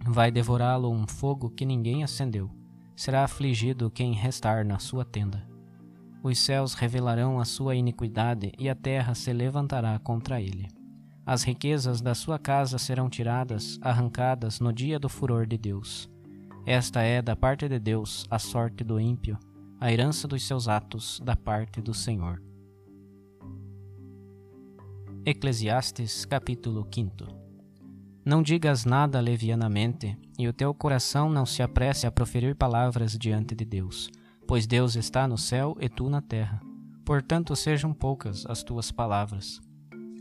Vai 0.06 0.30
devorá-lo 0.30 0.92
um 0.92 1.08
fogo 1.08 1.50
que 1.52 1.66
ninguém 1.66 2.04
acendeu. 2.04 2.52
Será 2.96 3.24
afligido 3.24 3.90
quem 3.90 4.14
restar 4.14 4.66
na 4.66 4.80
sua 4.80 5.04
tenda. 5.04 5.48
Os 6.24 6.38
céus 6.38 6.74
revelarão 6.74 7.40
a 7.40 7.46
sua 7.46 7.76
iniquidade 7.76 8.52
e 8.60 8.70
a 8.70 8.76
terra 8.76 9.16
se 9.16 9.34
levantará 9.34 9.98
contra 10.00 10.40
ele. 10.40 10.68
As 11.26 11.44
riquezas 11.44 12.02
da 12.02 12.14
sua 12.14 12.38
casa 12.38 12.78
serão 12.78 13.10
tiradas, 13.10 13.80
arrancadas 13.82 14.60
no 14.60 14.72
dia 14.72 15.00
do 15.00 15.10
furor 15.10 15.48
de 15.48 15.58
Deus. 15.58 16.10
Esta 16.66 17.02
é, 17.02 17.22
da 17.22 17.36
parte 17.36 17.68
de 17.68 17.80
Deus, 17.80 18.26
a 18.30 18.38
sorte 18.38 18.84
do 18.84 19.00
ímpio, 19.00 19.38
a 19.80 19.92
herança 19.92 20.28
dos 20.28 20.46
seus 20.46 20.68
atos, 20.68 21.20
da 21.24 21.36
parte 21.36 21.82
do 21.82 21.94
Senhor. 21.94 22.42
Eclesiastes 25.26 26.26
capítulo 26.26 26.88
5 26.94 27.12
Não 28.26 28.44
digas 28.44 28.86
nada 28.86 29.20
levianamente, 29.20 30.18
e 30.42 30.48
o 30.48 30.54
teu 30.54 30.74
coração 30.74 31.30
não 31.30 31.46
se 31.46 31.62
apresse 31.62 32.08
a 32.08 32.12
proferir 32.12 32.56
palavras 32.56 33.16
diante 33.16 33.54
de 33.54 33.64
Deus, 33.64 34.10
pois 34.48 34.66
Deus 34.66 34.96
está 34.96 35.28
no 35.28 35.38
céu 35.38 35.78
e 35.80 35.88
tu 35.88 36.10
na 36.10 36.20
terra. 36.20 36.60
Portanto, 37.06 37.56
sejam 37.56 37.94
poucas 37.94 38.44
as 38.48 38.64
tuas 38.64 38.92
palavras. 38.92 39.62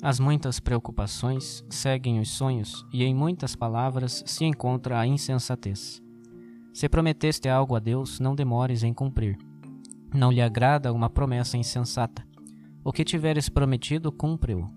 As 0.03 0.21
muitas 0.21 0.61
preocupações 0.61 1.65
seguem 1.71 2.21
os 2.21 2.31
sonhos, 2.31 2.85
e 2.93 3.03
em 3.03 3.15
muitas 3.15 3.57
palavras 3.57 4.23
se 4.27 4.45
encontra 4.45 4.99
a 4.99 5.07
insensatez. 5.07 6.03
Se 6.75 6.87
prometeste 6.87 7.49
algo 7.49 7.75
a 7.75 7.79
Deus, 7.79 8.21
não 8.21 8.35
demores 8.35 8.83
em 8.83 8.93
cumprir. 8.93 9.39
Não 10.13 10.31
lhe 10.31 10.43
agrada 10.43 10.93
uma 10.93 11.09
promessa 11.09 11.57
insensata. 11.57 12.27
O 12.85 12.93
que 12.93 13.05
tiveres 13.05 13.49
prometido, 13.49 14.13
cumpre-o. 14.13 14.71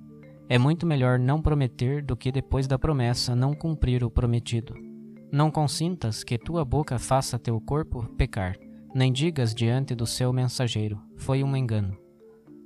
É 0.48 0.58
muito 0.58 0.86
melhor 0.86 1.20
não 1.20 1.42
prometer 1.42 2.02
do 2.02 2.16
que 2.16 2.32
depois 2.32 2.66
da 2.66 2.80
promessa 2.80 3.36
não 3.36 3.54
cumprir 3.54 4.06
o 4.06 4.12
prometido. 4.12 4.93
Não 5.34 5.50
consintas 5.50 6.24
que 6.24 6.38
tua 6.38 6.64
boca 6.64 7.00
faça 7.00 7.40
teu 7.40 7.60
corpo 7.60 8.04
pecar, 8.16 8.56
nem 8.94 9.12
digas 9.12 9.52
diante 9.52 9.96
do 9.96 10.06
seu 10.06 10.32
mensageiro: 10.32 11.02
Foi 11.18 11.44
um 11.44 11.58
engano. 11.58 11.98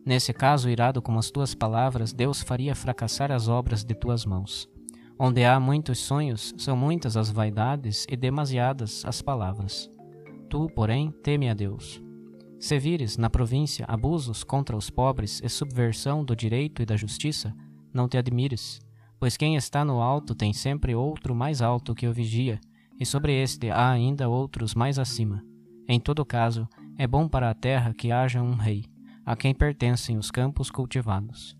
Nesse 0.05 0.33
caso, 0.33 0.69
irado 0.69 1.01
com 1.01 1.17
as 1.17 1.31
tuas 1.31 1.55
palavras, 1.55 2.11
Deus 2.11 2.41
faria 2.41 2.75
fracassar 2.75 3.31
as 3.31 3.47
obras 3.47 3.85
de 3.85 3.95
tuas 3.95 4.25
mãos. 4.25 4.67
Onde 5.17 5.45
há 5.45 5.57
muitos 5.61 5.99
sonhos, 5.99 6.53
são 6.57 6.75
muitas 6.75 7.15
as 7.15 7.31
vaidades 7.31 8.05
e 8.09 8.17
demasiadas 8.17 9.05
as 9.05 9.21
palavras. 9.21 9.89
Tu, 10.49 10.67
porém, 10.75 11.13
teme 11.23 11.49
a 11.49 11.53
Deus. 11.53 12.03
Se 12.59 12.77
vires 12.77 13.15
na 13.15 13.29
província 13.29 13.85
abusos 13.87 14.43
contra 14.43 14.75
os 14.75 14.89
pobres 14.89 15.39
e 15.41 15.47
subversão 15.47 16.21
do 16.21 16.35
direito 16.35 16.81
e 16.81 16.85
da 16.85 16.97
justiça, 16.97 17.55
não 17.93 18.09
te 18.09 18.17
admires, 18.17 18.81
pois 19.19 19.37
quem 19.37 19.55
está 19.55 19.83
no 19.83 20.01
alto 20.01 20.35
tem 20.35 20.53
sempre 20.53 20.95
outro 20.95 21.35
mais 21.35 21.61
alto 21.61 21.95
que 21.95 22.07
o 22.07 22.13
vigia, 22.13 22.59
e 22.99 23.05
sobre 23.05 23.33
este 23.33 23.69
há 23.69 23.89
ainda 23.89 24.27
outros 24.29 24.73
mais 24.73 24.97
acima. 24.97 25.43
Em 25.87 25.99
todo 25.99 26.25
caso, 26.25 26.67
é 26.97 27.07
bom 27.07 27.27
para 27.27 27.49
a 27.49 27.53
terra 27.53 27.93
que 27.93 28.11
haja 28.11 28.41
um 28.41 28.53
rei 28.53 28.85
a 29.27 29.35
quem 29.35 29.53
pertencem 29.53 30.17
os 30.17 30.31
campos 30.31 30.71
cultivados. 30.71 31.53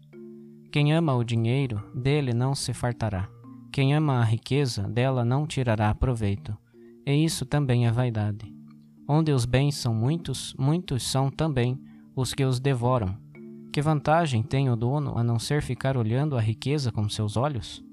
Quem 0.72 0.94
ama 0.94 1.14
o 1.14 1.24
dinheiro, 1.24 1.84
dele 1.94 2.34
não 2.34 2.56
se 2.56 2.74
fartará. 2.74 3.28
Quem 3.74 3.94
ama 3.94 4.22
a 4.22 4.24
riqueza, 4.24 4.84
dela 4.84 5.26
não 5.26 5.46
tirará 5.46 5.94
proveito. 5.94 6.58
E 7.06 7.14
isso 7.14 7.46
também 7.46 7.86
é 7.86 7.92
vaidade. 7.92 8.56
Onde 9.06 9.34
os 9.34 9.44
bens 9.44 9.76
são 9.76 9.94
muitos, 9.94 10.56
muitos 10.58 11.04
são 11.04 11.30
também 11.30 11.78
os 12.16 12.34
que 12.34 12.46
os 12.46 12.58
devoram. 12.58 13.18
Que 13.78 13.82
vantagem 13.84 14.42
tem 14.42 14.72
o 14.72 14.76
dono 14.76 15.20
a 15.20 15.24
não 15.24 15.38
ser 15.38 15.62
ficar 15.62 15.98
olhando 15.98 16.36
a 16.36 16.42
riqueza 16.42 16.92
com 16.92 17.08
seus 17.08 17.38
olhos? 17.38 17.86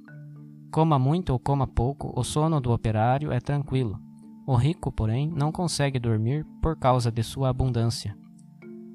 Coma 0.72 0.98
muito 0.98 1.28
ou 1.28 1.38
coma 1.38 1.66
pouco, 1.66 2.10
o 2.18 2.24
sono 2.24 2.58
do 2.58 2.72
operário 2.72 3.30
é 3.30 3.38
tranquilo. 3.38 4.00
O 4.46 4.54
rico, 4.54 4.90
porém, 4.90 5.28
não 5.28 5.52
consegue 5.52 5.98
dormir 5.98 6.46
por 6.62 6.74
causa 6.78 7.12
de 7.12 7.22
sua 7.22 7.50
abundância. 7.50 8.16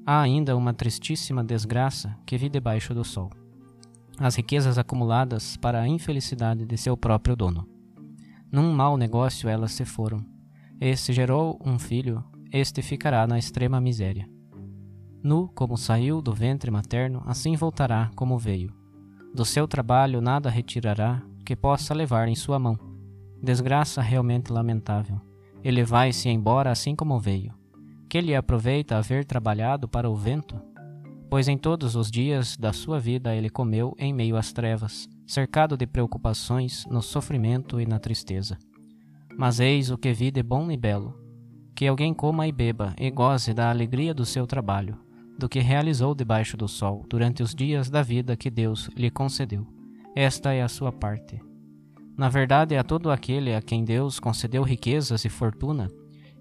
Há 0.04 0.20
ainda 0.20 0.58
uma 0.58 0.74
tristíssima 0.74 1.44
desgraça 1.44 2.18
que 2.26 2.40
vi 2.40 2.50
debaixo 2.50 2.92
do 2.92 3.04
sol. 3.04 3.30
As 4.18 4.34
riquezas 4.34 4.80
acumuladas 4.80 5.58
para 5.58 5.80
a 5.80 5.88
infelicidade 5.88 6.66
de 6.66 6.76
seu 6.76 6.98
próprio 6.98 7.36
dono. 7.36 7.70
Num 8.52 8.74
mau 8.74 8.98
negócio 8.98 9.48
elas 9.48 9.74
se 9.74 9.86
foram. 9.86 10.26
Este 10.82 11.14
gerou 11.14 11.62
um 11.64 11.78
filho, 11.78 12.24
este 12.52 12.82
ficará 12.82 13.28
na 13.28 13.38
extrema 13.38 13.80
miséria. 13.80 14.28
Nu 15.24 15.50
como 15.50 15.78
saiu 15.78 16.22
do 16.22 16.34
ventre 16.34 16.72
materno, 16.72 17.22
assim 17.26 17.56
voltará 17.56 18.12
como 18.16 18.38
veio. 18.38 18.74
Do 19.34 19.46
seu 19.46 19.68
trabalho 19.68 20.22
nada 20.22 20.50
retirará 20.50 21.22
que 21.46 21.56
possa 21.56 21.94
levar 21.94 22.28
em 22.28 22.36
sua 22.36 22.58
mão. 22.58 22.78
Desgraça 23.42 24.02
realmente 24.02 24.52
lamentável. 24.52 25.20
Ele 25.64 25.84
vai-se 25.84 26.30
embora 26.30 26.72
assim 26.72 26.96
como 26.96 27.20
veio 27.20 27.60
que 28.10 28.20
lhe 28.20 28.36
aproveita 28.36 28.98
haver 28.98 29.24
trabalhado 29.24 29.88
para 29.88 30.10
o 30.10 30.16
vento? 30.16 30.60
Pois 31.30 31.48
em 31.48 31.58
todos 31.58 31.96
os 31.96 32.10
dias 32.10 32.58
da 32.58 32.74
sua 32.74 33.00
vida 33.00 33.36
ele 33.36 33.52
comeu 33.52 33.96
em 34.00 34.12
meio 34.12 34.36
às 34.36 34.52
trevas, 34.52 35.08
cercado 35.28 35.78
de 35.78 35.86
preocupações, 35.86 36.88
no 36.88 37.04
sofrimento 37.04 37.80
e 37.80 37.86
na 37.86 38.00
tristeza. 38.00 38.58
Mas 39.38 39.60
eis 39.60 39.92
o 39.92 39.98
que 39.98 40.12
vi 40.12 40.32
de 40.32 40.42
bom 40.42 40.72
e 40.72 40.76
belo: 40.76 41.16
que 41.76 41.86
alguém 41.86 42.12
coma 42.12 42.48
e 42.48 42.52
beba 42.52 42.96
e 42.98 43.12
goze 43.12 43.54
da 43.54 43.70
alegria 43.70 44.12
do 44.12 44.26
seu 44.26 44.48
trabalho, 44.48 44.98
do 45.40 45.50
que 45.50 45.60
realizou 45.60 46.14
debaixo 46.14 46.56
do 46.56 46.68
sol 46.68 47.06
durante 47.10 47.42
os 47.42 47.56
dias 47.56 47.90
da 47.90 48.04
vida 48.04 48.36
que 48.36 48.52
Deus 48.52 48.90
lhe 48.96 49.10
concedeu. 49.10 49.66
Esta 50.16 50.54
é 50.54 50.62
a 50.62 50.68
sua 50.68 50.92
parte. 50.92 51.42
Na 52.18 52.28
verdade, 52.28 52.76
a 52.76 52.84
todo 52.84 53.10
aquele 53.10 53.56
a 53.56 53.62
quem 53.62 53.86
Deus 53.86 54.20
concedeu 54.20 54.62
riquezas 54.62 55.24
e 55.24 55.30
fortuna, 55.30 55.88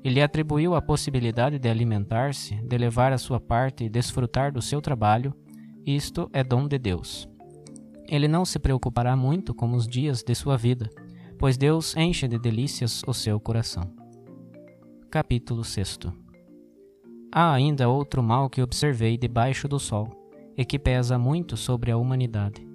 e 0.03 0.09
lhe 0.09 0.21
atribuiu 0.21 0.75
a 0.75 0.83
possibilidade 0.83 1.59
de 1.59 1.69
alimentar-se, 1.69 2.57
de 2.57 2.77
levar 2.77 3.13
a 3.13 3.19
sua 3.19 3.39
parte 3.39 3.85
e 3.85 3.89
desfrutar 3.89 4.53
do 4.53 4.61
seu 4.61 4.81
trabalho, 4.81 5.33
isto 5.87 6.29
é 6.33 6.43
dom 6.43 6.67
de 6.67 6.79
Deus. 6.79 7.29
Ele 8.09 8.27
não 8.27 8.45
se 8.45 8.59
preocupará 8.59 9.15
muito 9.15 9.55
com 9.55 9.73
os 9.73 9.87
dias 9.87 10.23
de 10.23 10.35
sua 10.35 10.57
vida, 10.57 10.91
pois 11.39 11.57
Deus 11.57 11.97
enche 11.97 12.27
de 12.27 12.39
delícias 12.39 13.03
o 13.07 13.15
seu 13.15 13.39
coração. 13.39 13.93
Capítulo 15.11 15.63
6 15.63 16.28
Há 17.31 17.53
ainda 17.53 17.89
outro 17.89 18.23
mal 18.23 18.49
que 18.49 18.63
observei 18.63 19.19
debaixo 19.19 19.69
do 19.69 19.79
sol, 19.79 20.09
e 20.57 20.65
que 20.65 20.79
pesa 20.79 21.19
muito 21.19 21.57
sobre 21.57 21.91
a 21.91 21.97
humanidade. 21.97 22.67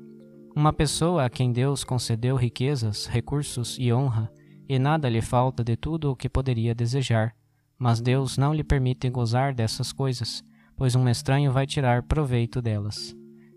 Uma 0.56 0.72
pessoa 0.72 1.26
a 1.26 1.30
quem 1.30 1.52
Deus 1.52 1.84
concedeu 1.84 2.36
riquezas, 2.36 3.08
recursos 3.08 3.78
e 3.80 3.92
honra, 3.92 4.32
e 4.70 4.78
nada 4.78 5.10
lhe 5.10 5.22
falta 5.22 5.63
de 5.63 5.76
tudo 5.76 6.12
o 6.12 6.16
que 6.16 6.30
poderia 6.30 6.76
desejar, 6.76 7.36
mas 7.78 8.00
Deus 8.00 8.38
não 8.38 8.54
lhe 8.54 8.63
permite 8.63 9.10
gozar 9.10 9.54
dessas 9.54 9.92
coisas, 9.92 10.44
pois 10.78 10.96
um 10.96 11.10
estranho 11.10 11.52
vai 11.52 11.66
tirar 11.66 12.04
proveito 12.04 12.62
delas. 12.62 13.16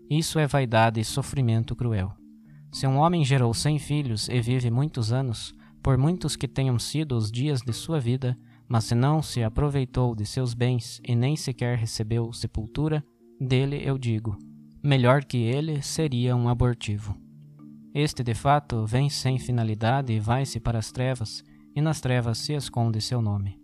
Isso 0.09 0.39
é 0.39 0.47
vaidade 0.47 0.99
e 0.99 1.05
sofrimento 1.05 1.75
cruel. 1.75 2.11
Se 2.71 2.87
um 2.87 2.97
homem 2.97 3.23
gerou 3.23 3.53
cem 3.53 3.77
filhos 3.77 4.27
e 4.27 4.41
vive 4.41 4.71
muitos 4.71 5.13
anos, 5.13 5.53
por 5.81 5.97
muitos 5.97 6.35
que 6.35 6.47
tenham 6.47 6.77
sido 6.79 7.15
os 7.15 7.31
dias 7.31 7.61
de 7.61 7.71
sua 7.71 7.99
vida, 7.99 8.37
mas 8.67 8.85
se 8.85 8.95
não 8.95 9.21
se 9.21 9.43
aproveitou 9.43 10.15
de 10.15 10.25
seus 10.25 10.53
bens 10.53 10.99
e 11.03 11.15
nem 11.15 11.35
sequer 11.35 11.77
recebeu 11.77 12.31
sepultura, 12.33 13.03
dele 13.39 13.81
eu 13.83 13.97
digo: 13.97 14.37
melhor 14.83 15.23
que 15.23 15.37
ele 15.37 15.81
seria 15.81 16.35
um 16.35 16.49
abortivo. 16.49 17.15
Este, 17.93 18.23
de 18.23 18.33
fato, 18.33 18.85
vem 18.85 19.09
sem 19.09 19.39
finalidade 19.39 20.13
e 20.13 20.19
vai-se 20.19 20.59
para 20.59 20.77
as 20.77 20.91
trevas, 20.91 21.43
e 21.75 21.81
nas 21.81 21.99
trevas 21.99 22.37
se 22.37 22.53
esconde 22.53 23.01
seu 23.01 23.21
nome. 23.21 23.59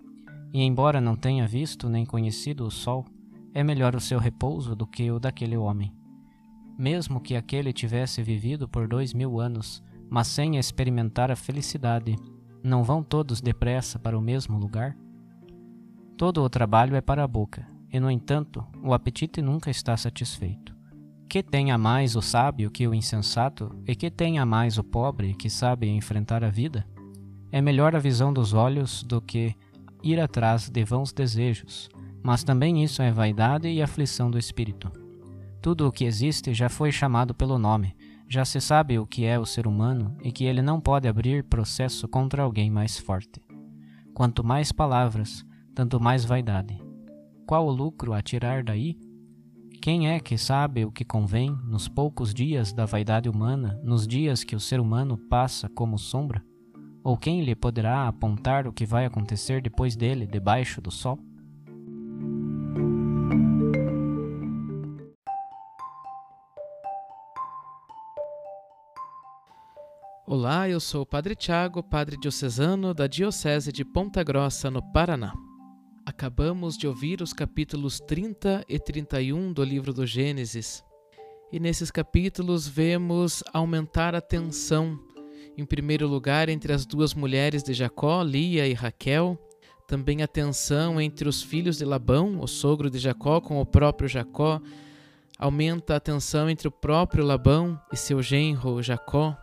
E 0.54 0.62
embora 0.62 1.02
não 1.02 1.16
tenha 1.16 1.48
visto 1.48 1.90
nem 1.90 2.06
conhecido 2.06 2.66
o 2.66 2.72
sol, 2.72 3.06
é 3.54 3.64
melhor 3.64 3.96
o 3.96 4.02
seu 4.02 4.20
repouso 4.20 4.76
do 4.76 4.88
que 4.88 5.12
o 5.12 5.20
daquele 5.20 5.58
homem. 5.58 5.94
Mesmo 6.78 7.22
que 7.22 7.36
aquele 7.36 7.72
tivesse 7.72 8.24
vivido 8.24 8.68
por 8.68 8.88
dois 8.88 9.14
mil 9.14 9.40
anos, 9.40 9.84
mas 10.10 10.28
sem 10.28 10.58
experimentar 10.58 11.32
a 11.32 11.36
felicidade, 11.36 12.16
não 12.64 12.84
vão 12.84 13.04
todos 13.04 13.42
depressa 13.42 14.00
para 14.00 14.18
o 14.18 14.22
mesmo 14.22 14.58
lugar? 14.58 14.96
Todo 16.18 16.42
o 16.42 16.50
trabalho 16.50 16.96
é 16.96 17.02
para 17.02 17.24
a 17.24 17.28
boca, 17.28 17.68
e 17.92 18.00
no 18.00 18.10
entanto, 18.10 18.66
o 18.82 18.94
apetite 18.94 19.42
nunca 19.42 19.70
está 19.70 19.98
satisfeito. 19.98 20.74
Que 21.28 21.44
tenha 21.44 21.78
mais 21.78 22.16
o 22.16 22.22
sábio 22.22 22.72
que 22.72 22.88
o 22.88 22.94
insensato, 22.94 23.76
e 23.86 23.96
que 23.96 24.10
tenha 24.10 24.46
mais 24.46 24.78
o 24.78 24.84
pobre 24.84 25.34
que 25.34 25.50
sabe 25.50 25.90
enfrentar 25.90 26.44
a 26.44 26.50
vida? 26.50 26.88
É 27.52 27.62
melhor 27.62 27.96
a 27.96 28.00
visão 28.00 28.32
dos 28.32 28.54
olhos 28.54 29.04
do 29.04 29.22
que 29.22 29.56
ir 30.02 30.20
atrás 30.20 30.70
de 30.70 30.84
vãos 30.86 31.12
desejos, 31.12 31.90
mas 32.24 32.44
também 32.44 32.84
isso 32.84 33.02
é 33.02 33.12
vaidade 33.12 33.68
e 33.68 33.82
aflição 33.82 34.32
do 34.32 34.40
espírito. 34.40 34.92
Tudo 35.62 35.88
o 35.88 35.92
que 35.92 36.06
existe 36.06 36.54
já 36.54 36.70
foi 36.70 36.92
chamado 36.92 37.34
pelo 37.34 37.58
nome, 37.58 37.96
já 38.34 38.44
se 38.44 38.60
sabe 38.60 38.98
o 38.98 39.06
que 39.06 39.26
é 39.26 39.38
o 39.38 39.46
ser 39.46 39.68
humano 39.68 40.18
e 40.24 40.32
que 40.32 40.46
ele 40.46 40.60
não 40.60 40.82
pode 40.82 41.08
abrir 41.08 41.44
processo 41.44 42.08
contra 42.08 42.42
alguém 42.42 42.68
mais 42.68 42.98
forte. 42.98 43.40
Quanto 44.12 44.44
mais 44.44 44.72
palavras, 44.72 45.46
tanto 45.76 46.00
mais 46.00 46.26
vaidade. 46.26 46.82
Qual 47.46 47.68
o 47.68 47.72
lucro 47.72 48.12
a 48.12 48.24
tirar 48.24 48.64
daí? 48.64 48.98
Quem 49.80 50.10
é 50.10 50.20
que 50.20 50.36
sabe 50.36 50.84
o 50.84 50.92
que 50.92 51.06
convém 51.06 51.56
nos 51.68 51.88
poucos 51.88 52.34
dias 52.34 52.74
da 52.74 52.88
vaidade 52.88 53.30
humana, 53.30 53.80
nos 53.84 54.08
dias 54.08 54.44
que 54.44 54.56
o 54.56 54.60
ser 54.60 54.80
humano 54.80 55.16
passa 55.16 55.70
como 55.70 56.00
sombra? 56.00 56.44
Ou 57.04 57.16
quem 57.16 57.44
lhe 57.44 57.54
poderá 57.54 58.08
apontar 58.08 58.66
o 58.66 58.74
que 58.74 58.84
vai 58.84 59.06
acontecer 59.06 59.62
depois 59.62 59.96
dele, 59.96 60.26
debaixo 60.26 60.82
do 60.82 60.90
sol? 60.90 61.20
Olá, 70.54 70.70
eu 70.70 70.80
sou 70.80 71.02
o 71.02 71.06
Padre 71.06 71.36
Tiago, 71.36 71.82
Padre 71.82 72.16
Diocesano 72.16 72.94
da 72.94 73.08
Diocese 73.08 73.72
de 73.72 73.84
Ponta 73.84 74.24
Grossa, 74.24 74.70
no 74.70 74.84
Paraná. 74.84 75.34
Acabamos 76.06 76.78
de 76.78 76.88
ouvir 76.88 77.24
os 77.24 77.34
capítulos 77.34 78.00
30 78.00 78.64
e 78.70 78.78
31 78.78 79.52
do 79.52 79.64
livro 79.64 79.92
do 79.92 80.06
Gênesis. 80.06 80.84
E 81.52 81.60
nesses 81.60 81.90
capítulos 81.90 82.68
vemos 82.68 83.44
aumentar 83.52 84.14
a 84.14 84.22
tensão, 84.22 85.00
em 85.58 85.66
primeiro 85.66 86.08
lugar, 86.08 86.50
entre 86.50 86.72
as 86.72 86.86
duas 86.86 87.16
mulheres 87.16 87.64
de 87.64 87.74
Jacó, 87.74 88.22
Lia 88.22 88.68
e 88.68 88.74
Raquel, 88.74 89.40
também 89.88 90.22
a 90.22 90.28
tensão 90.28 91.02
entre 91.02 91.28
os 91.28 91.42
filhos 91.42 91.80
de 91.80 91.84
Labão, 91.84 92.40
o 92.40 92.48
sogro 92.48 92.92
de 92.92 93.00
Jacó, 93.00 93.42
com 93.42 93.60
o 93.60 93.66
próprio 93.66 94.08
Jacó, 94.08 94.62
aumenta 95.40 95.96
a 95.96 96.00
tensão 96.00 96.48
entre 96.48 96.68
o 96.68 96.72
próprio 96.72 97.26
Labão 97.26 97.82
e 97.92 97.98
seu 97.98 98.22
genro 98.22 98.84
Jacó 98.84 99.36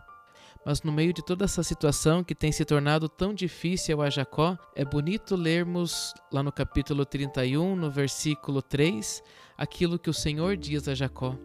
mas 0.65 0.83
no 0.83 0.91
meio 0.91 1.11
de 1.11 1.23
toda 1.23 1.45
essa 1.45 1.63
situação 1.63 2.23
que 2.23 2.35
tem 2.35 2.51
se 2.51 2.63
tornado 2.63 3.09
tão 3.09 3.33
difícil 3.33 4.01
a 4.01 4.09
Jacó, 4.09 4.57
é 4.75 4.85
bonito 4.85 5.35
lermos 5.35 6.13
lá 6.31 6.43
no 6.43 6.51
capítulo 6.51 7.05
31, 7.05 7.75
no 7.75 7.89
versículo 7.89 8.61
3, 8.61 9.23
aquilo 9.57 9.97
que 9.97 10.09
o 10.09 10.13
Senhor 10.13 10.55
diz 10.55 10.87
a 10.87 10.93
Jacó: 10.93 11.35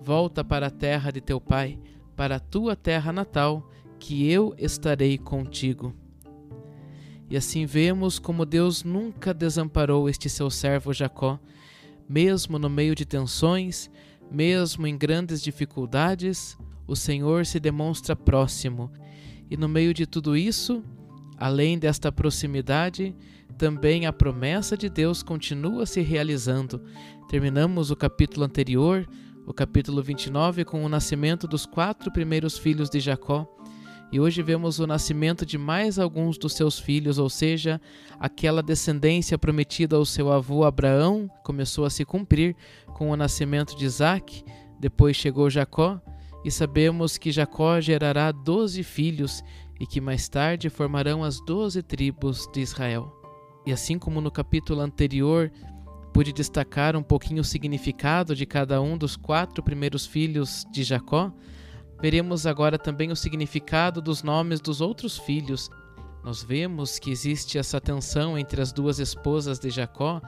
Volta 0.00 0.44
para 0.44 0.68
a 0.68 0.70
terra 0.70 1.10
de 1.10 1.20
teu 1.20 1.40
pai, 1.40 1.78
para 2.14 2.36
a 2.36 2.40
tua 2.40 2.76
terra 2.76 3.12
natal, 3.12 3.68
que 3.98 4.30
eu 4.30 4.54
estarei 4.58 5.18
contigo. 5.18 5.92
E 7.28 7.36
assim 7.36 7.66
vemos 7.66 8.20
como 8.20 8.46
Deus 8.46 8.84
nunca 8.84 9.34
desamparou 9.34 10.08
este 10.08 10.30
seu 10.30 10.48
servo 10.48 10.92
Jacó, 10.92 11.40
mesmo 12.08 12.56
no 12.58 12.70
meio 12.70 12.94
de 12.94 13.04
tensões, 13.04 13.90
mesmo 14.30 14.86
em 14.86 14.96
grandes 14.96 15.42
dificuldades, 15.42 16.56
o 16.86 16.94
Senhor 16.94 17.44
se 17.44 17.58
demonstra 17.58 18.14
próximo. 18.14 18.90
E 19.50 19.56
no 19.56 19.68
meio 19.68 19.92
de 19.92 20.06
tudo 20.06 20.36
isso, 20.36 20.82
além 21.36 21.78
desta 21.78 22.10
proximidade, 22.10 23.14
também 23.58 24.06
a 24.06 24.12
promessa 24.12 24.76
de 24.76 24.88
Deus 24.88 25.22
continua 25.22 25.86
se 25.86 26.00
realizando. 26.00 26.82
Terminamos 27.28 27.90
o 27.90 27.96
capítulo 27.96 28.44
anterior, 28.44 29.08
o 29.46 29.52
capítulo 29.52 30.02
29, 30.02 30.64
com 30.64 30.84
o 30.84 30.88
nascimento 30.88 31.46
dos 31.46 31.64
quatro 31.64 32.12
primeiros 32.12 32.58
filhos 32.58 32.90
de 32.90 33.00
Jacó. 33.00 33.46
E 34.12 34.20
hoje 34.20 34.40
vemos 34.42 34.78
o 34.78 34.86
nascimento 34.86 35.44
de 35.44 35.58
mais 35.58 35.98
alguns 35.98 36.38
dos 36.38 36.52
seus 36.52 36.78
filhos, 36.78 37.18
ou 37.18 37.28
seja, 37.28 37.80
aquela 38.20 38.62
descendência 38.62 39.36
prometida 39.36 39.96
ao 39.96 40.04
seu 40.04 40.32
avô 40.32 40.64
Abraão 40.64 41.28
começou 41.42 41.84
a 41.84 41.90
se 41.90 42.04
cumprir 42.04 42.54
com 42.94 43.10
o 43.10 43.16
nascimento 43.16 43.76
de 43.76 43.84
Isaac. 43.84 44.44
Depois 44.78 45.16
chegou 45.16 45.50
Jacó 45.50 46.00
e 46.46 46.50
sabemos 46.52 47.18
que 47.18 47.32
Jacó 47.32 47.80
gerará 47.80 48.30
doze 48.30 48.84
filhos 48.84 49.42
e 49.80 49.84
que 49.84 50.00
mais 50.00 50.28
tarde 50.28 50.70
formarão 50.70 51.24
as 51.24 51.44
doze 51.44 51.82
tribos 51.82 52.48
de 52.52 52.60
Israel. 52.60 53.12
E 53.66 53.72
assim 53.72 53.98
como 53.98 54.20
no 54.20 54.30
capítulo 54.30 54.80
anterior 54.80 55.50
pude 56.14 56.32
destacar 56.32 56.94
um 56.94 57.02
pouquinho 57.02 57.40
o 57.40 57.44
significado 57.44 58.32
de 58.32 58.46
cada 58.46 58.80
um 58.80 58.96
dos 58.96 59.16
quatro 59.16 59.60
primeiros 59.60 60.06
filhos 60.06 60.64
de 60.70 60.84
Jacó, 60.84 61.32
veremos 62.00 62.46
agora 62.46 62.78
também 62.78 63.10
o 63.10 63.16
significado 63.16 64.00
dos 64.00 64.22
nomes 64.22 64.60
dos 64.60 64.80
outros 64.80 65.18
filhos. 65.18 65.68
Nós 66.22 66.44
vemos 66.44 67.00
que 67.00 67.10
existe 67.10 67.58
essa 67.58 67.80
tensão 67.80 68.38
entre 68.38 68.62
as 68.62 68.72
duas 68.72 69.00
esposas 69.00 69.58
de 69.58 69.68
Jacó, 69.68 70.22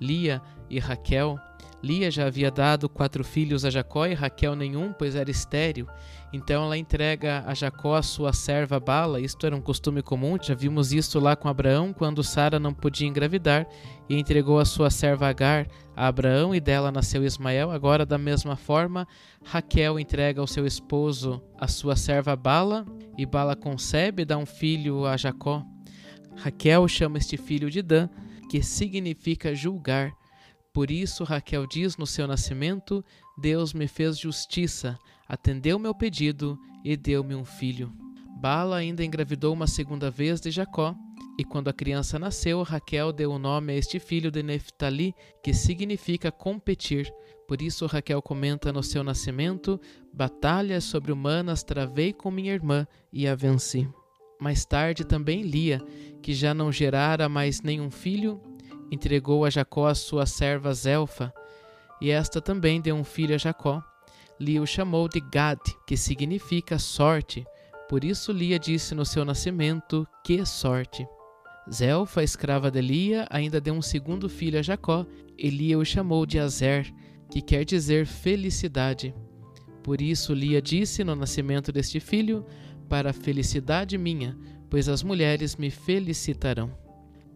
Lia 0.00 0.40
e 0.70 0.78
Raquel, 0.78 1.36
Lia 1.84 2.10
já 2.10 2.26
havia 2.26 2.50
dado 2.50 2.88
quatro 2.88 3.22
filhos 3.22 3.62
a 3.62 3.68
Jacó 3.68 4.06
e 4.06 4.14
Raquel 4.14 4.56
nenhum, 4.56 4.90
pois 4.90 5.14
era 5.14 5.30
estéril. 5.30 5.86
Então 6.32 6.64
ela 6.64 6.78
entrega 6.78 7.44
a 7.46 7.52
Jacó 7.52 7.94
a 7.94 8.02
sua 8.02 8.32
serva 8.32 8.80
Bala. 8.80 9.20
Isto 9.20 9.44
era 9.44 9.54
um 9.54 9.60
costume 9.60 10.00
comum, 10.00 10.38
já 10.40 10.54
vimos 10.54 10.94
isso 10.94 11.20
lá 11.20 11.36
com 11.36 11.46
Abraão, 11.46 11.92
quando 11.92 12.24
Sara 12.24 12.58
não 12.58 12.72
podia 12.72 13.06
engravidar, 13.06 13.66
e 14.08 14.18
entregou 14.18 14.58
a 14.58 14.64
sua 14.64 14.88
serva 14.88 15.28
Agar 15.28 15.68
a 15.94 16.06
Abraão, 16.06 16.54
e 16.54 16.60
dela 16.60 16.90
nasceu 16.90 17.22
Ismael. 17.22 17.70
Agora, 17.70 18.06
da 18.06 18.16
mesma 18.16 18.56
forma, 18.56 19.06
Raquel 19.44 20.00
entrega 20.00 20.40
ao 20.40 20.46
seu 20.46 20.66
esposo 20.66 21.42
a 21.60 21.68
sua 21.68 21.96
serva 21.96 22.34
Bala, 22.34 22.86
e 23.18 23.26
Bala 23.26 23.54
concebe 23.54 24.22
e 24.22 24.24
dá 24.24 24.38
um 24.38 24.46
filho 24.46 25.04
a 25.04 25.18
Jacó. 25.18 25.62
Raquel 26.34 26.88
chama 26.88 27.18
este 27.18 27.36
filho 27.36 27.70
de 27.70 27.82
Dan, 27.82 28.08
que 28.50 28.62
significa 28.62 29.54
julgar 29.54 30.14
por 30.74 30.90
isso, 30.90 31.22
Raquel 31.22 31.68
diz 31.68 31.96
no 31.96 32.04
seu 32.04 32.26
nascimento: 32.26 33.04
Deus 33.38 33.72
me 33.72 33.86
fez 33.86 34.18
justiça, 34.18 34.98
atendeu 35.28 35.78
meu 35.78 35.94
pedido 35.94 36.58
e 36.84 36.96
deu-me 36.96 37.32
um 37.32 37.44
filho. 37.44 37.92
Bala 38.40 38.76
ainda 38.76 39.04
engravidou 39.04 39.54
uma 39.54 39.68
segunda 39.68 40.10
vez 40.10 40.40
de 40.40 40.50
Jacó, 40.50 40.92
e 41.38 41.44
quando 41.44 41.68
a 41.68 41.72
criança 41.72 42.18
nasceu, 42.18 42.60
Raquel 42.62 43.12
deu 43.12 43.30
o 43.30 43.38
nome 43.38 43.72
a 43.72 43.76
este 43.76 44.00
filho 44.00 44.32
de 44.32 44.42
Neftali, 44.42 45.14
que 45.44 45.54
significa 45.54 46.32
competir. 46.32 47.08
Por 47.46 47.62
isso, 47.62 47.86
Raquel 47.86 48.20
comenta 48.20 48.72
no 48.72 48.82
seu 48.82 49.04
nascimento: 49.04 49.80
Batalhas 50.12 50.82
sobre-humanas 50.82 51.62
travei 51.62 52.12
com 52.12 52.32
minha 52.32 52.52
irmã 52.52 52.84
e 53.12 53.28
a 53.28 53.36
venci. 53.36 53.88
Mais 54.40 54.64
tarde 54.64 55.04
também 55.04 55.42
Lia, 55.42 55.80
que 56.20 56.34
já 56.34 56.52
não 56.52 56.72
gerara 56.72 57.28
mais 57.28 57.62
nenhum 57.62 57.92
filho, 57.92 58.40
entregou 58.90 59.44
a 59.44 59.50
Jacó 59.50 59.86
a 59.86 59.94
sua 59.94 60.26
serva 60.26 60.72
Zelfa, 60.72 61.32
e 62.00 62.10
esta 62.10 62.40
também 62.40 62.80
deu 62.80 62.94
um 62.96 63.04
filho 63.04 63.34
a 63.34 63.38
Jacó. 63.38 63.82
Lia 64.38 64.60
o 64.60 64.66
chamou 64.66 65.08
de 65.08 65.20
Gad, 65.20 65.60
que 65.86 65.96
significa 65.96 66.78
sorte. 66.78 67.46
Por 67.88 68.04
isso 68.04 68.32
Lia 68.32 68.58
disse 68.58 68.94
no 68.94 69.04
seu 69.04 69.24
nascimento: 69.24 70.06
Que 70.24 70.44
sorte! 70.44 71.06
Zelfa, 71.72 72.22
escrava 72.22 72.70
de 72.70 72.80
Lia, 72.80 73.26
ainda 73.30 73.60
deu 73.60 73.74
um 73.74 73.80
segundo 73.80 74.28
filho 74.28 74.58
a 74.58 74.62
Jacó, 74.62 75.06
e 75.38 75.48
Lia 75.48 75.78
o 75.78 75.84
chamou 75.84 76.26
de 76.26 76.38
Azer, 76.38 76.92
que 77.30 77.40
quer 77.40 77.64
dizer 77.64 78.06
felicidade. 78.06 79.14
Por 79.82 80.00
isso 80.00 80.34
Lia 80.34 80.60
disse 80.60 81.04
no 81.04 81.14
nascimento 81.14 81.72
deste 81.72 82.00
filho: 82.00 82.44
Para 82.88 83.10
a 83.10 83.14
felicidade 83.14 83.96
minha, 83.96 84.36
pois 84.68 84.88
as 84.88 85.02
mulheres 85.02 85.56
me 85.56 85.70
felicitarão. 85.70 86.83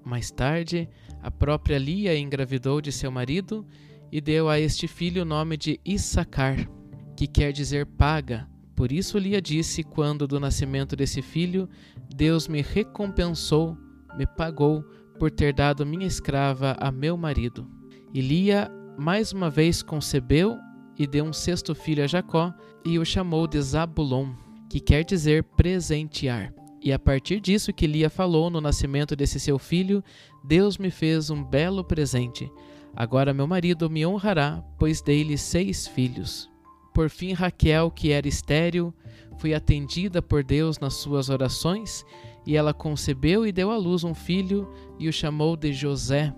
Mais 0.08 0.30
tarde, 0.30 0.88
a 1.22 1.30
própria 1.30 1.76
Lia 1.76 2.18
engravidou 2.18 2.80
de 2.80 2.90
seu 2.90 3.10
marido 3.10 3.66
e 4.10 4.22
deu 4.22 4.48
a 4.48 4.58
este 4.58 4.88
filho 4.88 5.20
o 5.20 5.26
nome 5.26 5.58
de 5.58 5.78
Issacar, 5.84 6.66
que 7.14 7.26
quer 7.26 7.52
dizer 7.52 7.84
paga. 7.84 8.48
Por 8.74 8.90
isso 8.90 9.18
Lia 9.18 9.42
disse: 9.42 9.84
Quando 9.84 10.26
do 10.26 10.40
nascimento 10.40 10.96
desse 10.96 11.20
filho, 11.20 11.68
Deus 12.16 12.48
me 12.48 12.62
recompensou 12.62 13.76
me 14.16 14.26
pagou 14.26 14.82
por 15.18 15.30
ter 15.30 15.52
dado 15.52 15.84
minha 15.84 16.06
escrava 16.06 16.74
a 16.80 16.90
meu 16.90 17.14
marido. 17.14 17.68
E 18.14 18.22
Lia 18.22 18.70
mais 18.96 19.30
uma 19.32 19.50
vez 19.50 19.82
concebeu 19.82 20.56
e 20.98 21.06
deu 21.06 21.26
um 21.26 21.34
sexto 21.34 21.74
filho 21.74 22.02
a 22.02 22.06
Jacó 22.06 22.54
e 22.82 22.98
o 22.98 23.04
chamou 23.04 23.46
de 23.46 23.60
Zabulon, 23.60 24.32
que 24.70 24.80
quer 24.80 25.04
dizer 25.04 25.44
presentear. 25.44 26.57
E 26.82 26.92
a 26.92 26.98
partir 26.98 27.40
disso 27.40 27.72
que 27.72 27.86
Lia 27.86 28.08
falou 28.08 28.50
no 28.50 28.60
nascimento 28.60 29.16
desse 29.16 29.40
seu 29.40 29.58
filho, 29.58 30.02
Deus 30.44 30.78
me 30.78 30.90
fez 30.90 31.30
um 31.30 31.42
belo 31.42 31.82
presente. 31.82 32.50
Agora 32.94 33.34
meu 33.34 33.46
marido 33.46 33.90
me 33.90 34.06
honrará, 34.06 34.62
pois 34.78 35.02
dei-lhe 35.02 35.36
seis 35.36 35.86
filhos. 35.86 36.48
Por 36.94 37.10
fim, 37.10 37.32
Raquel, 37.32 37.90
que 37.90 38.10
era 38.10 38.26
estéril, 38.26 38.92
foi 39.38 39.54
atendida 39.54 40.20
por 40.20 40.42
Deus 40.42 40.78
nas 40.78 40.94
suas 40.94 41.28
orações 41.28 42.04
e 42.44 42.56
ela 42.56 42.74
concebeu 42.74 43.46
e 43.46 43.52
deu 43.52 43.70
à 43.70 43.76
luz 43.76 44.02
um 44.02 44.14
filho 44.14 44.68
e 44.98 45.08
o 45.08 45.12
chamou 45.12 45.56
de 45.56 45.72
José, 45.72 46.34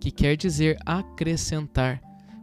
que 0.00 0.10
quer 0.10 0.36
dizer 0.36 0.78
acrescentar, 0.84 2.00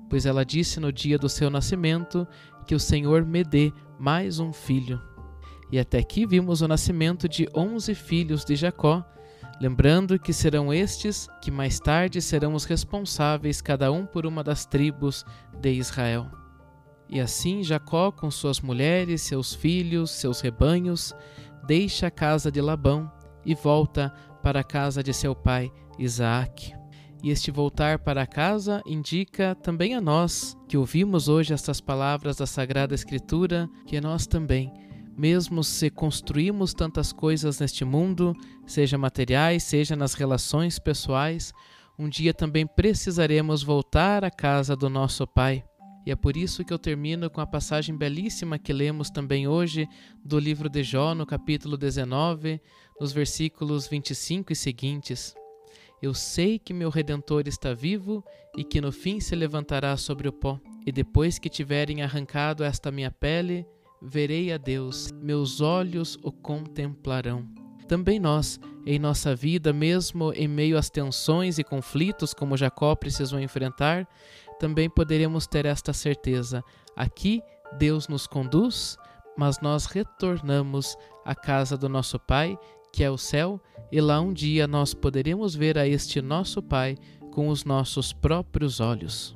pois 0.09 0.25
ela 0.25 0.43
disse 0.43 0.79
no 0.79 0.91
dia 0.91 1.17
do 1.17 1.29
seu 1.29 1.49
nascimento 1.49 2.27
que 2.65 2.75
o 2.75 2.79
Senhor 2.79 3.25
me 3.25 3.43
dê 3.43 3.71
mais 3.99 4.39
um 4.39 4.51
filho. 4.51 4.99
E 5.71 5.79
até 5.79 5.99
aqui 5.99 6.25
vimos 6.25 6.61
o 6.61 6.67
nascimento 6.67 7.29
de 7.29 7.47
onze 7.55 7.95
filhos 7.95 8.43
de 8.43 8.55
Jacó, 8.55 9.05
lembrando 9.61 10.19
que 10.19 10.33
serão 10.33 10.73
estes 10.73 11.27
que 11.41 11.49
mais 11.49 11.79
tarde 11.79 12.21
serão 12.21 12.53
os 12.53 12.65
responsáveis, 12.65 13.61
cada 13.61 13.91
um 13.91 14.05
por 14.05 14.25
uma 14.25 14.43
das 14.43 14.65
tribos 14.65 15.25
de 15.61 15.71
Israel. 15.71 16.29
E 17.09 17.19
assim 17.19 17.63
Jacó, 17.63 18.11
com 18.11 18.29
suas 18.29 18.59
mulheres, 18.59 19.21
seus 19.21 19.53
filhos, 19.53 20.11
seus 20.11 20.41
rebanhos, 20.41 21.13
deixa 21.65 22.07
a 22.07 22.11
casa 22.11 22.51
de 22.51 22.59
Labão 22.59 23.11
e 23.45 23.55
volta 23.55 24.13
para 24.41 24.61
a 24.61 24.63
casa 24.63 25.03
de 25.03 25.13
seu 25.13 25.35
pai 25.35 25.71
Isaac. 25.97 26.73
E 27.23 27.29
este 27.29 27.51
voltar 27.51 27.99
para 27.99 28.25
casa 28.25 28.81
indica 28.85 29.53
também 29.55 29.93
a 29.93 30.01
nós, 30.01 30.57
que 30.67 30.75
ouvimos 30.75 31.27
hoje 31.27 31.53
estas 31.53 31.79
palavras 31.79 32.37
da 32.37 32.47
Sagrada 32.47 32.95
Escritura, 32.95 33.69
que 33.85 34.01
nós 34.01 34.25
também, 34.25 34.73
mesmo 35.17 35.63
se 35.63 35.89
construímos 35.89 36.73
tantas 36.73 37.11
coisas 37.11 37.59
neste 37.59 37.85
mundo, 37.85 38.33
seja 38.65 38.97
materiais, 38.97 39.63
seja 39.63 39.95
nas 39.95 40.13
relações 40.13 40.79
pessoais, 40.79 41.51
um 41.97 42.09
dia 42.09 42.33
também 42.33 42.65
precisaremos 42.65 43.63
voltar 43.63 44.23
à 44.23 44.31
casa 44.31 44.75
do 44.75 44.89
nosso 44.89 45.27
Pai 45.27 45.63
e 46.05 46.11
é 46.11 46.15
por 46.15 46.35
isso 46.35 46.65
que 46.65 46.73
eu 46.73 46.79
termino 46.79 47.29
com 47.29 47.41
a 47.41 47.47
passagem 47.47 47.95
belíssima 47.95 48.57
que 48.57 48.73
lemos 48.73 49.09
também 49.09 49.47
hoje 49.47 49.87
do 50.25 50.39
livro 50.39 50.67
de 50.67 50.81
Jó, 50.83 51.13
no 51.13 51.27
capítulo 51.27 51.77
19, 51.77 52.59
nos 52.99 53.11
versículos 53.11 53.87
25 53.87 54.51
e 54.51 54.55
seguintes. 54.55 55.35
Eu 56.01 56.15
sei 56.15 56.57
que 56.57 56.73
meu 56.73 56.89
redentor 56.89 57.43
está 57.45 57.75
vivo 57.75 58.23
e 58.57 58.63
que 58.63 58.81
no 58.81 58.91
fim 58.91 59.19
se 59.19 59.35
levantará 59.35 59.95
sobre 59.95 60.27
o 60.27 60.33
pó. 60.33 60.59
E 60.87 60.91
depois 60.91 61.37
que 61.37 61.49
tiverem 61.49 62.01
arrancado 62.01 62.63
esta 62.63 62.91
minha 62.91 63.11
pele, 63.11 63.63
verei 64.01 64.51
a 64.51 64.57
Deus, 64.57 65.11
meus 65.11 65.61
olhos 65.61 66.17
o 66.23 66.31
contemplarão. 66.31 67.47
Também 67.87 68.19
nós, 68.19 68.59
em 68.85 68.97
nossa 68.97 69.35
vida, 69.35 69.71
mesmo 69.71 70.31
em 70.33 70.47
meio 70.47 70.77
às 70.77 70.89
tensões 70.89 71.59
e 71.59 71.63
conflitos 71.63 72.33
como 72.33 72.57
Jacó 72.57 72.95
precisou 72.95 73.39
enfrentar, 73.39 74.07
também 74.59 74.89
poderemos 74.89 75.45
ter 75.45 75.65
esta 75.65 75.91
certeza: 75.91 76.63
aqui 76.95 77.41
Deus 77.77 78.07
nos 78.07 78.27
conduz, 78.27 78.97
mas 79.37 79.59
nós 79.59 79.85
retornamos 79.85 80.95
à 81.25 81.35
casa 81.35 81.77
do 81.77 81.89
nosso 81.89 82.19
Pai, 82.19 82.57
que 82.93 83.03
é 83.03 83.09
o 83.09 83.17
céu, 83.17 83.61
e 83.91 83.99
lá 83.99 84.21
um 84.21 84.33
dia 84.33 84.67
nós 84.67 84.93
poderemos 84.93 85.55
ver 85.55 85.77
a 85.77 85.87
este 85.87 86.21
nosso 86.21 86.61
Pai 86.61 86.97
com 87.31 87.47
os 87.49 87.63
nossos 87.63 88.13
próprios 88.13 88.79
olhos. 88.79 89.35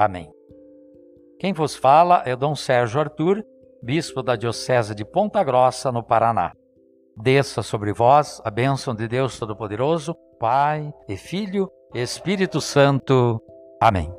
Amém. 0.00 0.32
Quem 1.38 1.52
vos 1.52 1.76
fala 1.76 2.22
é 2.24 2.34
Dom 2.34 2.56
Sérgio 2.56 2.98
Arthur, 2.98 3.44
bispo 3.82 4.22
da 4.22 4.34
Diocese 4.34 4.94
de 4.94 5.04
Ponta 5.04 5.44
Grossa, 5.44 5.92
no 5.92 6.02
Paraná. 6.02 6.52
Desça 7.14 7.62
sobre 7.62 7.92
vós 7.92 8.40
a 8.42 8.50
bênção 8.50 8.94
de 8.94 9.06
Deus 9.06 9.38
Todo-Poderoso, 9.38 10.16
Pai 10.38 10.90
e 11.06 11.18
Filho 11.18 11.70
e 11.94 12.00
Espírito 12.00 12.62
Santo. 12.62 13.42
Amém. 13.78 14.10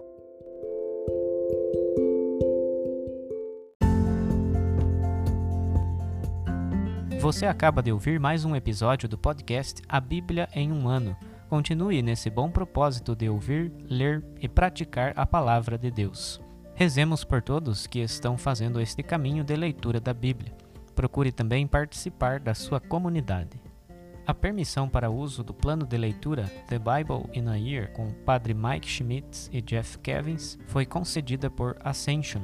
Você 7.20 7.48
acaba 7.48 7.82
de 7.82 7.92
ouvir 7.92 8.20
mais 8.20 8.46
um 8.46 8.56
episódio 8.56 9.10
do 9.10 9.18
podcast 9.18 9.82
A 9.90 10.00
Bíblia 10.00 10.48
em 10.54 10.72
um 10.72 10.88
Ano. 10.88 11.18
Continue 11.52 12.02
nesse 12.02 12.30
bom 12.30 12.50
propósito 12.50 13.14
de 13.14 13.28
ouvir, 13.28 13.74
ler 13.90 14.24
e 14.40 14.48
praticar 14.48 15.12
a 15.18 15.26
palavra 15.26 15.78
de 15.78 15.92
Deus. 15.92 16.40
Rezemos 16.74 17.26
por 17.26 17.42
todos 17.42 17.86
que 17.86 18.00
estão 18.00 18.38
fazendo 18.38 18.80
este 18.80 19.04
caminho 19.04 19.44
de 19.44 19.54
leitura 19.58 20.00
da 20.00 20.14
Bíblia. 20.14 20.56
Procure 20.96 21.30
também 21.30 21.68
participar 21.68 22.40
da 22.40 22.54
sua 22.54 22.80
comunidade. 22.80 23.60
A 24.26 24.34
permissão 24.34 24.88
para 24.88 25.10
uso 25.10 25.44
do 25.44 25.54
plano 25.54 25.86
de 25.86 25.98
leitura 25.98 26.46
The 26.70 26.80
Bible 26.80 27.30
in 27.34 27.50
a 27.50 27.56
Year 27.56 27.92
com 27.92 28.08
o 28.08 28.14
Padre 28.14 28.54
Mike 28.54 28.88
Schmitz 28.88 29.50
e 29.52 29.62
Jeff 29.62 29.98
Kevins 29.98 30.58
foi 30.68 30.86
concedida 30.86 31.50
por 31.50 31.76
Ascension. 31.84 32.44